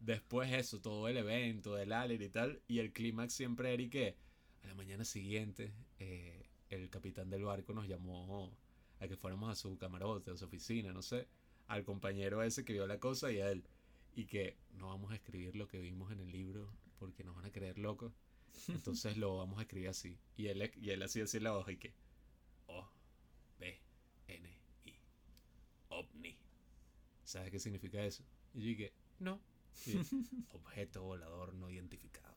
[0.00, 3.88] Después eso, todo el evento del Aler y tal, y el clímax siempre era y
[3.88, 4.16] que
[4.62, 8.56] a la mañana siguiente eh, el capitán del barco nos llamó
[9.00, 11.26] a que fuéramos a su camarote, a su oficina, no sé,
[11.66, 13.64] al compañero ese que vio la cosa y a él.
[14.14, 17.44] Y que no vamos a escribir lo que vimos en el libro porque nos van
[17.44, 18.12] a creer locos.
[18.68, 20.18] Entonces lo vamos a escribir así.
[20.36, 21.94] Y él, y él así en la hoja y que,
[22.66, 22.88] oh,
[27.28, 28.22] ¿sabes qué significa eso?
[28.54, 29.40] Y yo dije, no.
[29.86, 29.92] Y
[30.54, 32.34] objeto volador no identificado.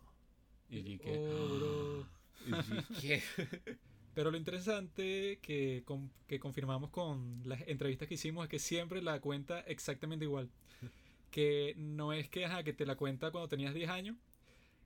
[0.70, 2.06] Y dije, Oh,
[2.48, 2.62] yo
[3.02, 3.24] dije,
[4.14, 9.02] Pero lo interesante que, con- que confirmamos con las entrevistas que hicimos es que siempre
[9.02, 10.50] la cuenta exactamente igual.
[11.32, 14.18] Que no es que, ajá, que te la cuenta cuando tenías 10 años,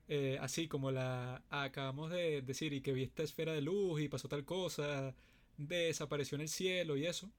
[0.08, 4.08] eh, así como la acabamos de decir, y que vi esta esfera de luz y
[4.10, 5.16] pasó tal cosa,
[5.58, 7.32] desapareció en el cielo y eso.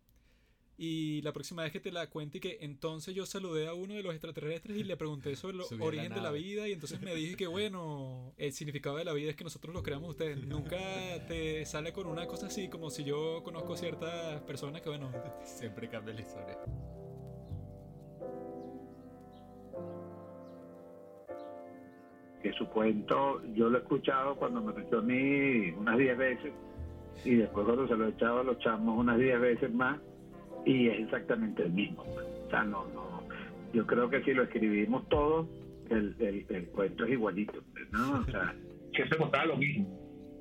[0.79, 3.95] Y la próxima vez que te la cuente y que entonces yo saludé a uno
[3.95, 7.01] de los extraterrestres y le pregunté sobre el la origen de la vida y entonces
[7.01, 10.47] me dije que bueno, el significado de la vida es que nosotros lo creamos ustedes.
[10.47, 10.79] Nunca
[11.27, 15.11] te sale con una cosa así como si yo conozco ciertas personas que bueno,
[15.45, 16.59] siempre cambia la historia.
[22.43, 26.53] que su cuento yo lo he escuchado cuando me echó a mí unas 10 veces
[27.24, 29.99] y después cuando se lo he echado a los chamos unas 10 veces más
[30.67, 32.03] y es exactamente el mismo.
[32.03, 33.23] O sea, no, no.
[33.73, 35.47] Yo creo que si lo escribimos todos,
[35.91, 37.62] el, el, cuento es igualito.
[37.93, 38.21] ¿no?
[38.21, 38.55] O sea,
[38.95, 39.89] siempre contaba lo mismo.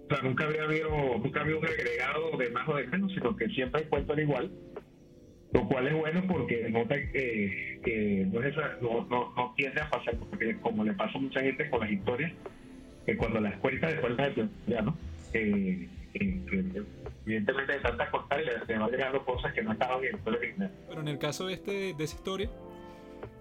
[0.10, 3.36] O sea, nunca había habido, nunca había un agregado de más o de menos, sino
[3.36, 4.52] que siempre el cuento era igual.
[5.54, 9.90] Lo cual es bueno porque denota que, que no, es esa- no, no, tiende a
[9.90, 12.34] pasar, porque como le pasa a mucha gente con las historias,
[13.06, 14.98] que cuando las cuentas de cuentas de ya, ¿no?
[15.34, 15.88] Eh,
[16.20, 16.84] que
[17.26, 20.40] evidentemente de tanta contar le, le van llegando cosas que no estaban en el historia
[20.40, 20.72] original.
[20.88, 22.50] pero en el caso de, este, de esa historia,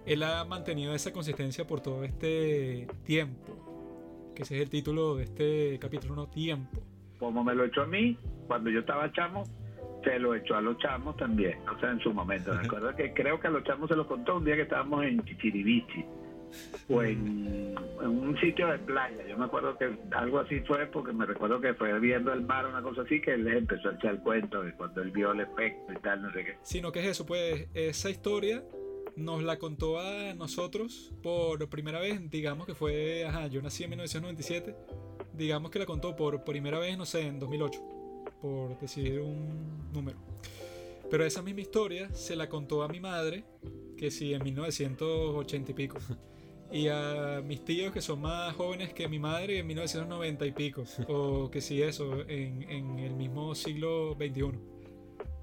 [0.07, 4.33] él ha mantenido esa consistencia por todo este tiempo.
[4.35, 6.83] Que ese es el título de este capítulo, no tiempo.
[7.19, 9.45] como me lo echó a mí, cuando yo estaba chamo,
[10.03, 12.53] se lo echó a los chamos también, o sea, en su momento.
[12.53, 15.05] Me acuerdo que creo que a los chamos se lo contó un día que estábamos
[15.05, 16.05] en Chichiribichi
[16.89, 19.27] o en, un sitio de playa.
[19.29, 22.67] Yo me acuerdo que algo así fue porque me recuerdo que fue viendo el mar,
[22.67, 25.41] una cosa así, que él empezó a echar el cuento de cuando él vio el
[25.41, 26.59] efecto y tal, no sé qué.
[26.63, 28.63] Sino que es eso, pues esa historia
[29.17, 33.91] nos la contó a nosotros por primera vez, digamos que fue, ajá, yo nací en
[33.91, 34.75] 1997,
[35.33, 37.81] digamos que la contó por primera vez, no sé, en 2008,
[38.41, 40.19] por decir un número.
[41.11, 43.45] Pero esa misma historia se la contó a mi madre,
[43.97, 45.99] que sí, en 1980 y pico.
[46.75, 50.83] Y a mis tíos que son más jóvenes que mi madre en 1990 y pico.
[51.09, 54.59] O que sí, eso, en, en el mismo siglo XXI.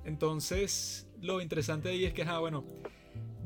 [0.03, 2.65] Entonces, lo interesante ahí es que, ah, bueno,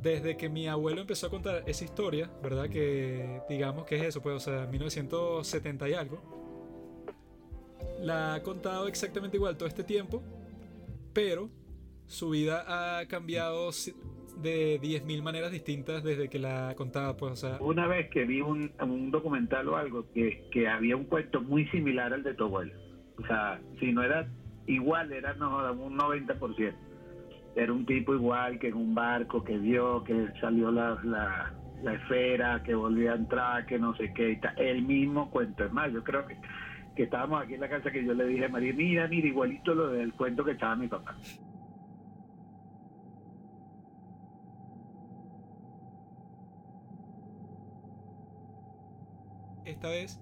[0.02, 2.70] desde que mi abuelo empezó a contar esa historia, ¿verdad?
[2.70, 6.24] Que digamos que es eso, pues, o sea, 1970 y algo.
[8.00, 10.24] La ha contado exactamente igual todo este tiempo,
[11.14, 11.52] pero
[12.08, 13.72] su vida ha cambiado
[14.42, 18.42] de 10.000 maneras distintas desde que la contaba, pues, o sea, Una vez que vi
[18.42, 22.46] un, un documental o algo que, que había un cuento muy similar al de tu
[22.46, 22.74] abuelo.
[23.18, 24.28] O sea, si no era
[24.68, 26.74] igual, era no, un 90%.
[27.56, 31.94] Era un tipo igual que en un barco que vio que salió la, la, la
[31.94, 34.34] esfera, que volvía a entrar, que no sé qué.
[34.34, 34.40] y.
[34.58, 35.64] El mismo cuento.
[35.64, 36.36] Es más, yo creo que,
[36.96, 39.74] que estábamos aquí en la casa que yo le dije a María, mira, mira, igualito
[39.74, 41.16] lo del cuento que echaba mi papá.
[49.86, 50.20] Esta vez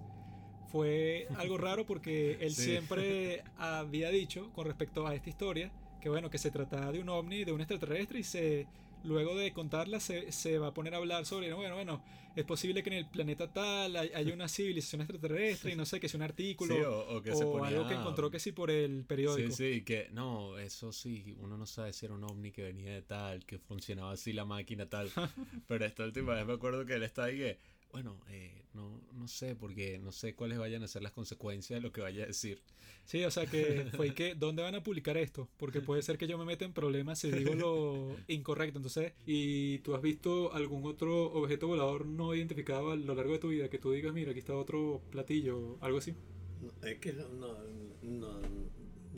[0.70, 2.62] fue algo raro porque él Sí.
[2.62, 7.08] siempre había dicho con respecto a esta historia que bueno, que se trataba de un
[7.08, 8.66] ovni, de un extraterrestre y se
[9.04, 12.02] luego de contarla se, se va a poner a hablar sobre, bueno, bueno,
[12.36, 16.00] es posible que en el planeta tal hay, hay una civilización extraterrestre y no sé,
[16.00, 17.68] que sea un artículo Sí, o, o que se o ponía...
[17.68, 19.54] algo que encontró que sí por el periódico.
[19.54, 22.92] Sí, sí, que no, eso sí, uno no sabe si era un ovni que venía
[22.94, 25.10] de tal, que funcionaba así la máquina tal.
[25.68, 27.58] Pero esta última vez me acuerdo que él está ahí que,
[27.94, 31.80] bueno, eh, no, no sé, porque no sé cuáles vayan a ser las consecuencias de
[31.80, 32.60] lo que vaya a decir.
[33.04, 35.48] Sí, o sea que fue que, ¿dónde van a publicar esto?
[35.58, 38.80] Porque puede ser que yo me meta en problemas si digo lo incorrecto.
[38.80, 43.38] Entonces, ¿y tú has visto algún otro objeto volador no identificado a lo largo de
[43.38, 43.70] tu vida?
[43.70, 46.14] Que tú digas, mira, aquí está otro platillo, algo así.
[46.60, 47.56] No, es que no, no,
[48.02, 48.40] no,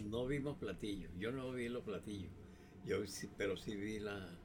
[0.05, 1.11] no vimos platillos.
[1.19, 2.31] Yo no vi los platillos.
[2.85, 4.39] Yo sí, pero sí vi la,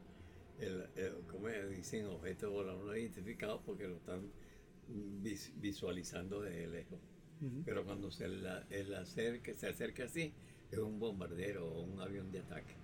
[0.61, 1.69] el, el- ¿cómo es?
[1.69, 4.31] dicen objetos voladores no identificados porque lo están
[4.87, 6.99] vis- visualizando desde lejos.
[7.65, 10.31] Pero cuando se, la, el acerque, se acerca así,
[10.71, 12.75] es un bombardero o un avión de ataque.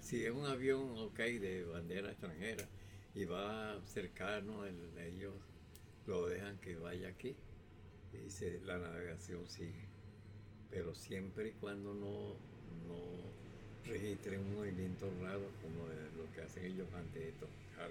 [0.00, 2.68] Si es un avión, ok, de bandera extranjera
[3.14, 5.34] y va cercano, el- ellos
[6.06, 7.36] lo dejan que vaya aquí
[8.12, 9.86] y se- la navegación sigue.
[10.70, 12.34] Pero siempre y cuando no,
[12.86, 13.32] no
[13.88, 17.90] registren un movimiento raro como de lo que hacen ellos antes de tocar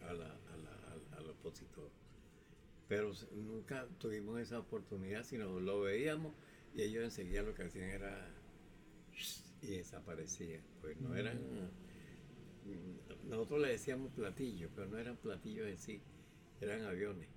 [0.00, 1.90] a la- a la- al, al opositor.
[2.88, 6.34] Pero nunca tuvimos esa oportunidad, sino lo veíamos
[6.74, 8.28] y ellos enseguida lo que hacían era
[9.62, 10.62] y desaparecían.
[10.80, 11.38] Pues no eran
[12.64, 16.00] mm, nosotros le decíamos platillos, pero no eran platillos en sí,
[16.60, 17.28] eran aviones.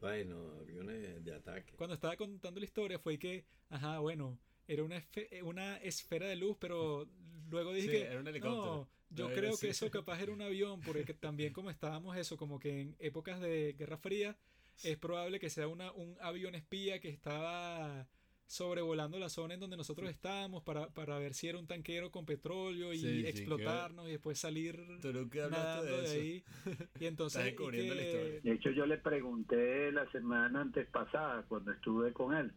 [0.00, 1.74] Bueno, aviones de ataque.
[1.76, 4.38] Cuando estaba contando la historia fue que, ajá, bueno,
[4.72, 7.08] era una, eh, una esfera de luz, pero
[7.50, 8.74] luego dije Sí, que, era un helicóptero.
[8.76, 9.66] no, yo No, creo era- que sí.
[9.68, 13.40] eso capaz era un avión, porque que también como estábamos eso, como que en épocas
[13.40, 14.36] de Guerra Fría,
[14.84, 18.06] es probable que sea una, un avión espía que estaba
[18.46, 22.24] sobrevolando la zona en donde nosotros estábamos para, para ver si era un tanquero con
[22.26, 26.04] petróleo y Sí, sí, que- explotarnos y después salir Tú nunca hablaste nadando de de,
[26.04, 26.14] eso.
[26.14, 26.44] ahí.
[27.00, 27.38] Y entonces...
[27.40, 28.40] Estás y descubriendo la historia.
[28.42, 32.52] De hecho, yo le pregunté la semana antes pasada, cuando estuve con él,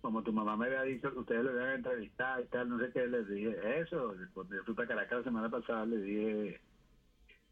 [0.00, 2.90] como tu mamá me había dicho que ustedes lo habían entrevistado y tal, no sé
[2.92, 4.14] qué, les dije eso.
[4.32, 6.60] Cuando yo fui para Caracas la semana pasada, le dije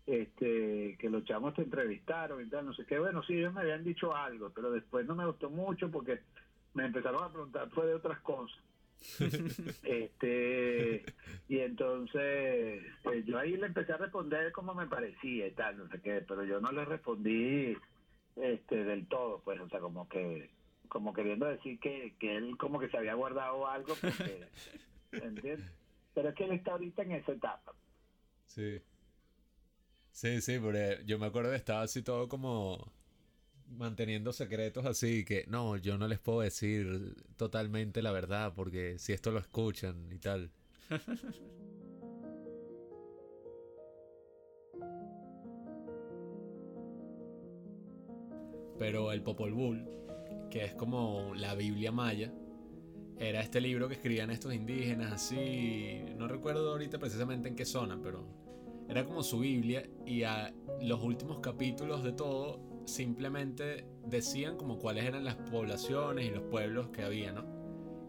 [0.07, 2.99] este que los chamos te entrevistaron y tal, no sé qué.
[2.99, 6.21] Bueno, sí, ellos me habían dicho algo, pero después no me gustó mucho porque
[6.75, 8.59] me empezaron a preguntar, fue de otras cosas.
[9.83, 11.05] este
[11.49, 15.89] y entonces eh, yo ahí le empecé a responder como me parecía y tal no
[15.89, 17.77] sé qué pero yo no le respondí
[18.37, 20.51] este del todo pues o sea como que
[20.89, 24.49] como queriendo decir que, que él como que se había guardado algo porque
[25.13, 25.73] ¿entiendes?
[26.15, 27.73] pero es que él está ahorita en esa etapa
[28.47, 28.81] Sí.
[30.13, 32.91] Sí, sí, porque yo me acuerdo que estaba así todo como
[33.69, 39.13] manteniendo secretos así que no, yo no les puedo decir totalmente la verdad porque si
[39.13, 40.51] esto lo escuchan y tal.
[48.79, 50.06] Pero el Popol Vuh,
[50.51, 52.33] que es como la Biblia maya,
[53.19, 57.99] era este libro que escribían estos indígenas así, no recuerdo ahorita precisamente en qué zona,
[58.03, 58.27] pero
[58.89, 65.05] era como su Biblia y a los últimos capítulos de todo simplemente decían como cuáles
[65.05, 67.45] eran las poblaciones y los pueblos que había, ¿no?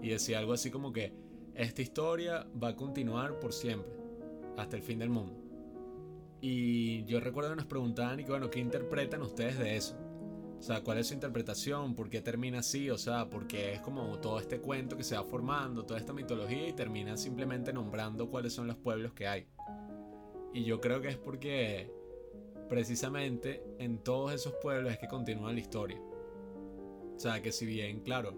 [0.01, 1.13] Y decía algo así como que
[1.55, 3.91] esta historia va a continuar por siempre,
[4.57, 5.41] hasta el fin del mundo.
[6.39, 9.97] Y yo recuerdo que nos preguntaban y que bueno, ¿qué interpretan ustedes de eso?
[10.60, 11.93] O sea, ¿cuál es su interpretación?
[11.95, 12.89] ¿Por qué termina así?
[12.89, 16.68] O sea, porque es como todo este cuento que se va formando, toda esta mitología
[16.68, 19.47] y termina simplemente nombrando cuáles son los pueblos que hay.
[20.53, 21.91] Y yo creo que es porque
[22.70, 26.01] precisamente en todos esos pueblos es que continúa la historia.
[27.16, 28.34] O sea, que si bien, claro,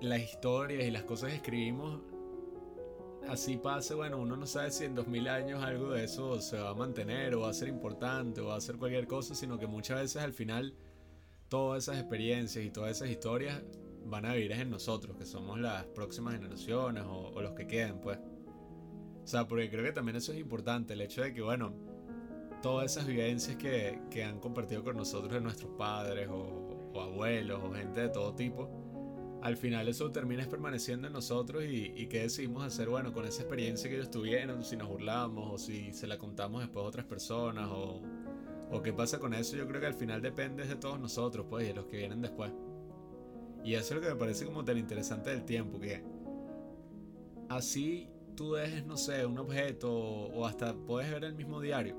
[0.00, 2.00] las historias y las cosas que escribimos,
[3.28, 6.70] así pase, bueno, uno no sabe si en 2000 años algo de eso se va
[6.70, 9.66] a mantener o va a ser importante o va a ser cualquier cosa, sino que
[9.66, 10.74] muchas veces al final
[11.48, 13.62] todas esas experiencias y todas esas historias
[14.04, 18.00] van a vivir en nosotros, que somos las próximas generaciones o, o los que queden,
[18.00, 18.18] pues.
[18.18, 21.74] O sea, porque creo que también eso es importante, el hecho de que, bueno,
[22.62, 27.60] todas esas vivencias que, que han compartido con nosotros de nuestros padres o, o abuelos
[27.62, 28.70] o gente de todo tipo,
[29.46, 33.42] al final eso termina permaneciendo en nosotros y, y qué decidimos hacer, bueno, con esa
[33.42, 37.06] experiencia que ellos tuvieron, si nos burlamos o si se la contamos después a otras
[37.06, 38.02] personas o,
[38.72, 41.64] o qué pasa con eso, yo creo que al final depende de todos nosotros, pues,
[41.64, 42.50] y de los que vienen después.
[43.62, 46.02] Y eso es lo que me parece como tan interesante del tiempo, que
[47.48, 51.96] así tú dejes, no sé, un objeto o hasta puedes ver el mismo diario.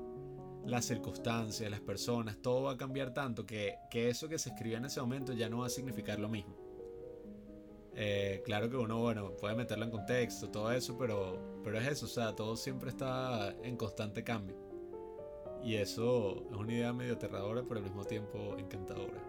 [0.66, 4.76] Las circunstancias, las personas, todo va a cambiar tanto que, que eso que se escribió
[4.76, 6.67] en ese momento ya no va a significar lo mismo.
[8.00, 12.06] Eh, claro que uno, bueno, puede meterlo en contexto, todo eso, pero, pero es eso,
[12.06, 14.54] o sea, todo siempre está en constante cambio.
[15.64, 19.20] Y eso es una idea medio aterradora, pero al mismo tiempo encantadora.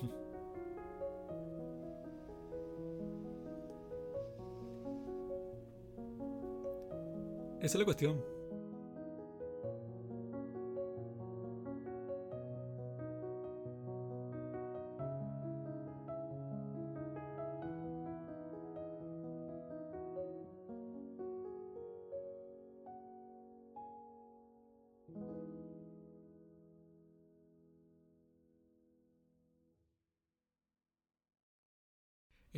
[7.60, 8.33] Esa es la cuestión.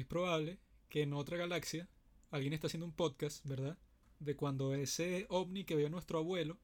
[0.07, 1.88] Es probable que en otra galaxia
[2.30, 3.76] alguien está haciendo un podcast, ¿verdad?
[4.20, 6.61] De cuando ese ovni que vio nuestro abuelo,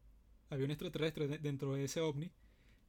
[0.48, 2.30] había un extraterrestre de- dentro de ese ovni,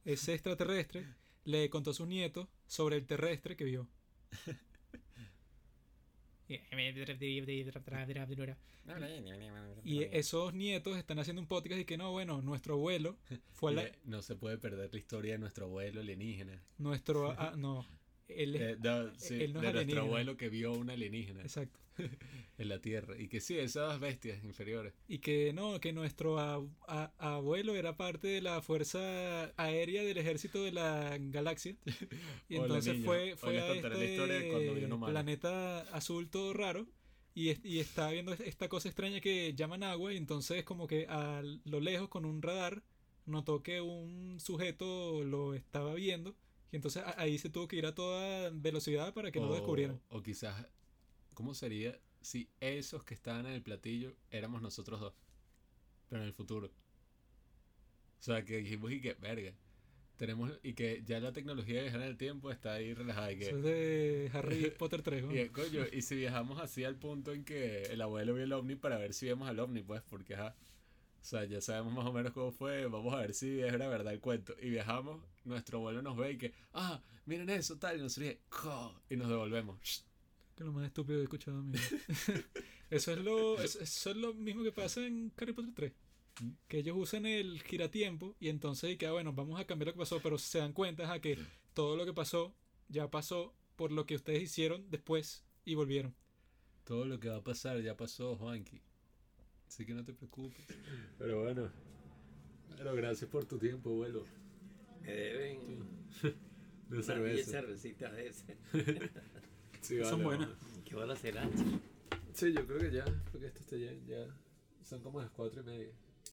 [0.05, 1.07] ese extraterrestre
[1.43, 3.87] le contó a sus nietos sobre el terrestre que vio.
[9.85, 13.17] Y esos nietos están haciendo un podcast y que no, bueno, nuestro abuelo
[13.53, 16.61] fue la- No se puede perder la historia de nuestro abuelo alienígena.
[16.77, 17.87] nuestro ah, no,
[18.37, 20.01] él es- Eh, no, sí, él no es de nuestro alienígena.
[20.01, 21.79] abuelo que vio un alienígena exacto.
[22.57, 23.19] en la Tierra.
[23.19, 24.93] Y que sí, esas bestias inferiores.
[25.07, 30.17] Y que no, que nuestro a- a- abuelo era parte de la fuerza aérea del
[30.17, 31.75] ejército de la galaxia.
[32.49, 33.05] Y Hola, entonces niño.
[33.05, 36.87] fue, fue a contaré la historia de cuando vio un este planeta azul todo raro
[37.35, 41.05] y, es- y está viendo esta cosa extraña que llaman agua y entonces como que
[41.09, 42.83] a lo lejos con un radar
[43.25, 46.35] notó que un sujeto lo estaba viendo
[46.73, 50.01] y entonces ahí se tuvo que ir a toda velocidad para que no lo descubrieran.
[50.09, 50.65] O quizás,
[51.35, 55.13] ¿cómo sería si esos que estaban en el platillo éramos nosotros dos?
[56.09, 56.71] Pero en el futuro.
[58.19, 59.53] O sea, que dijimos y que, verga.
[60.17, 63.31] Tenemos, y que ya la tecnología de viajar en el tiempo está ahí relajada.
[63.33, 65.25] Y que, Eso es de Harry Potter 3.
[65.25, 65.35] ¿no?
[65.35, 68.75] y, coño, y si viajamos así al punto en que el abuelo vio el ovni
[68.75, 70.55] para ver si vemos al ovni, pues, porque ajá.
[71.23, 73.87] O sea, ya sabemos más o menos cómo fue, vamos a ver si es la
[73.87, 74.55] verdad el cuento.
[74.61, 78.41] Y viajamos, nuestro abuelo nos ve y que, ah, miren eso, tal, y nos ríe,
[79.09, 80.03] y nos devolvemos.
[80.53, 81.79] Que lo más estúpido que he escuchado vida.
[82.89, 85.93] eso, es lo, eso, es lo mismo que pasa en Harry Potter 3.
[86.41, 86.49] Mm.
[86.67, 89.93] Que ellos usan el giratiempo y entonces y que, ah, bueno, vamos a cambiar lo
[89.93, 91.39] que pasó, pero se dan cuenta a que
[91.73, 92.53] todo lo que pasó
[92.89, 96.13] ya pasó por lo que ustedes hicieron después y volvieron.
[96.83, 98.81] Todo lo que va a pasar ya pasó, Juanqui.
[99.73, 100.63] Así que no te preocupes.
[101.17, 101.67] Pero bueno.
[102.77, 104.23] Pero gracias por tu tiempo, abuelo.
[105.01, 105.57] Me deben
[106.21, 106.31] De
[106.91, 107.51] unas 10 cerveza.
[107.51, 108.57] cervecitas de ese.
[109.81, 110.47] Sí, Son buenas.
[110.47, 110.83] vale.
[110.85, 111.49] ¿Qué hora será?
[112.33, 114.27] Sí, yo creo que ya, porque esto está ya, ya.
[114.83, 115.93] Son como las cuatro y media.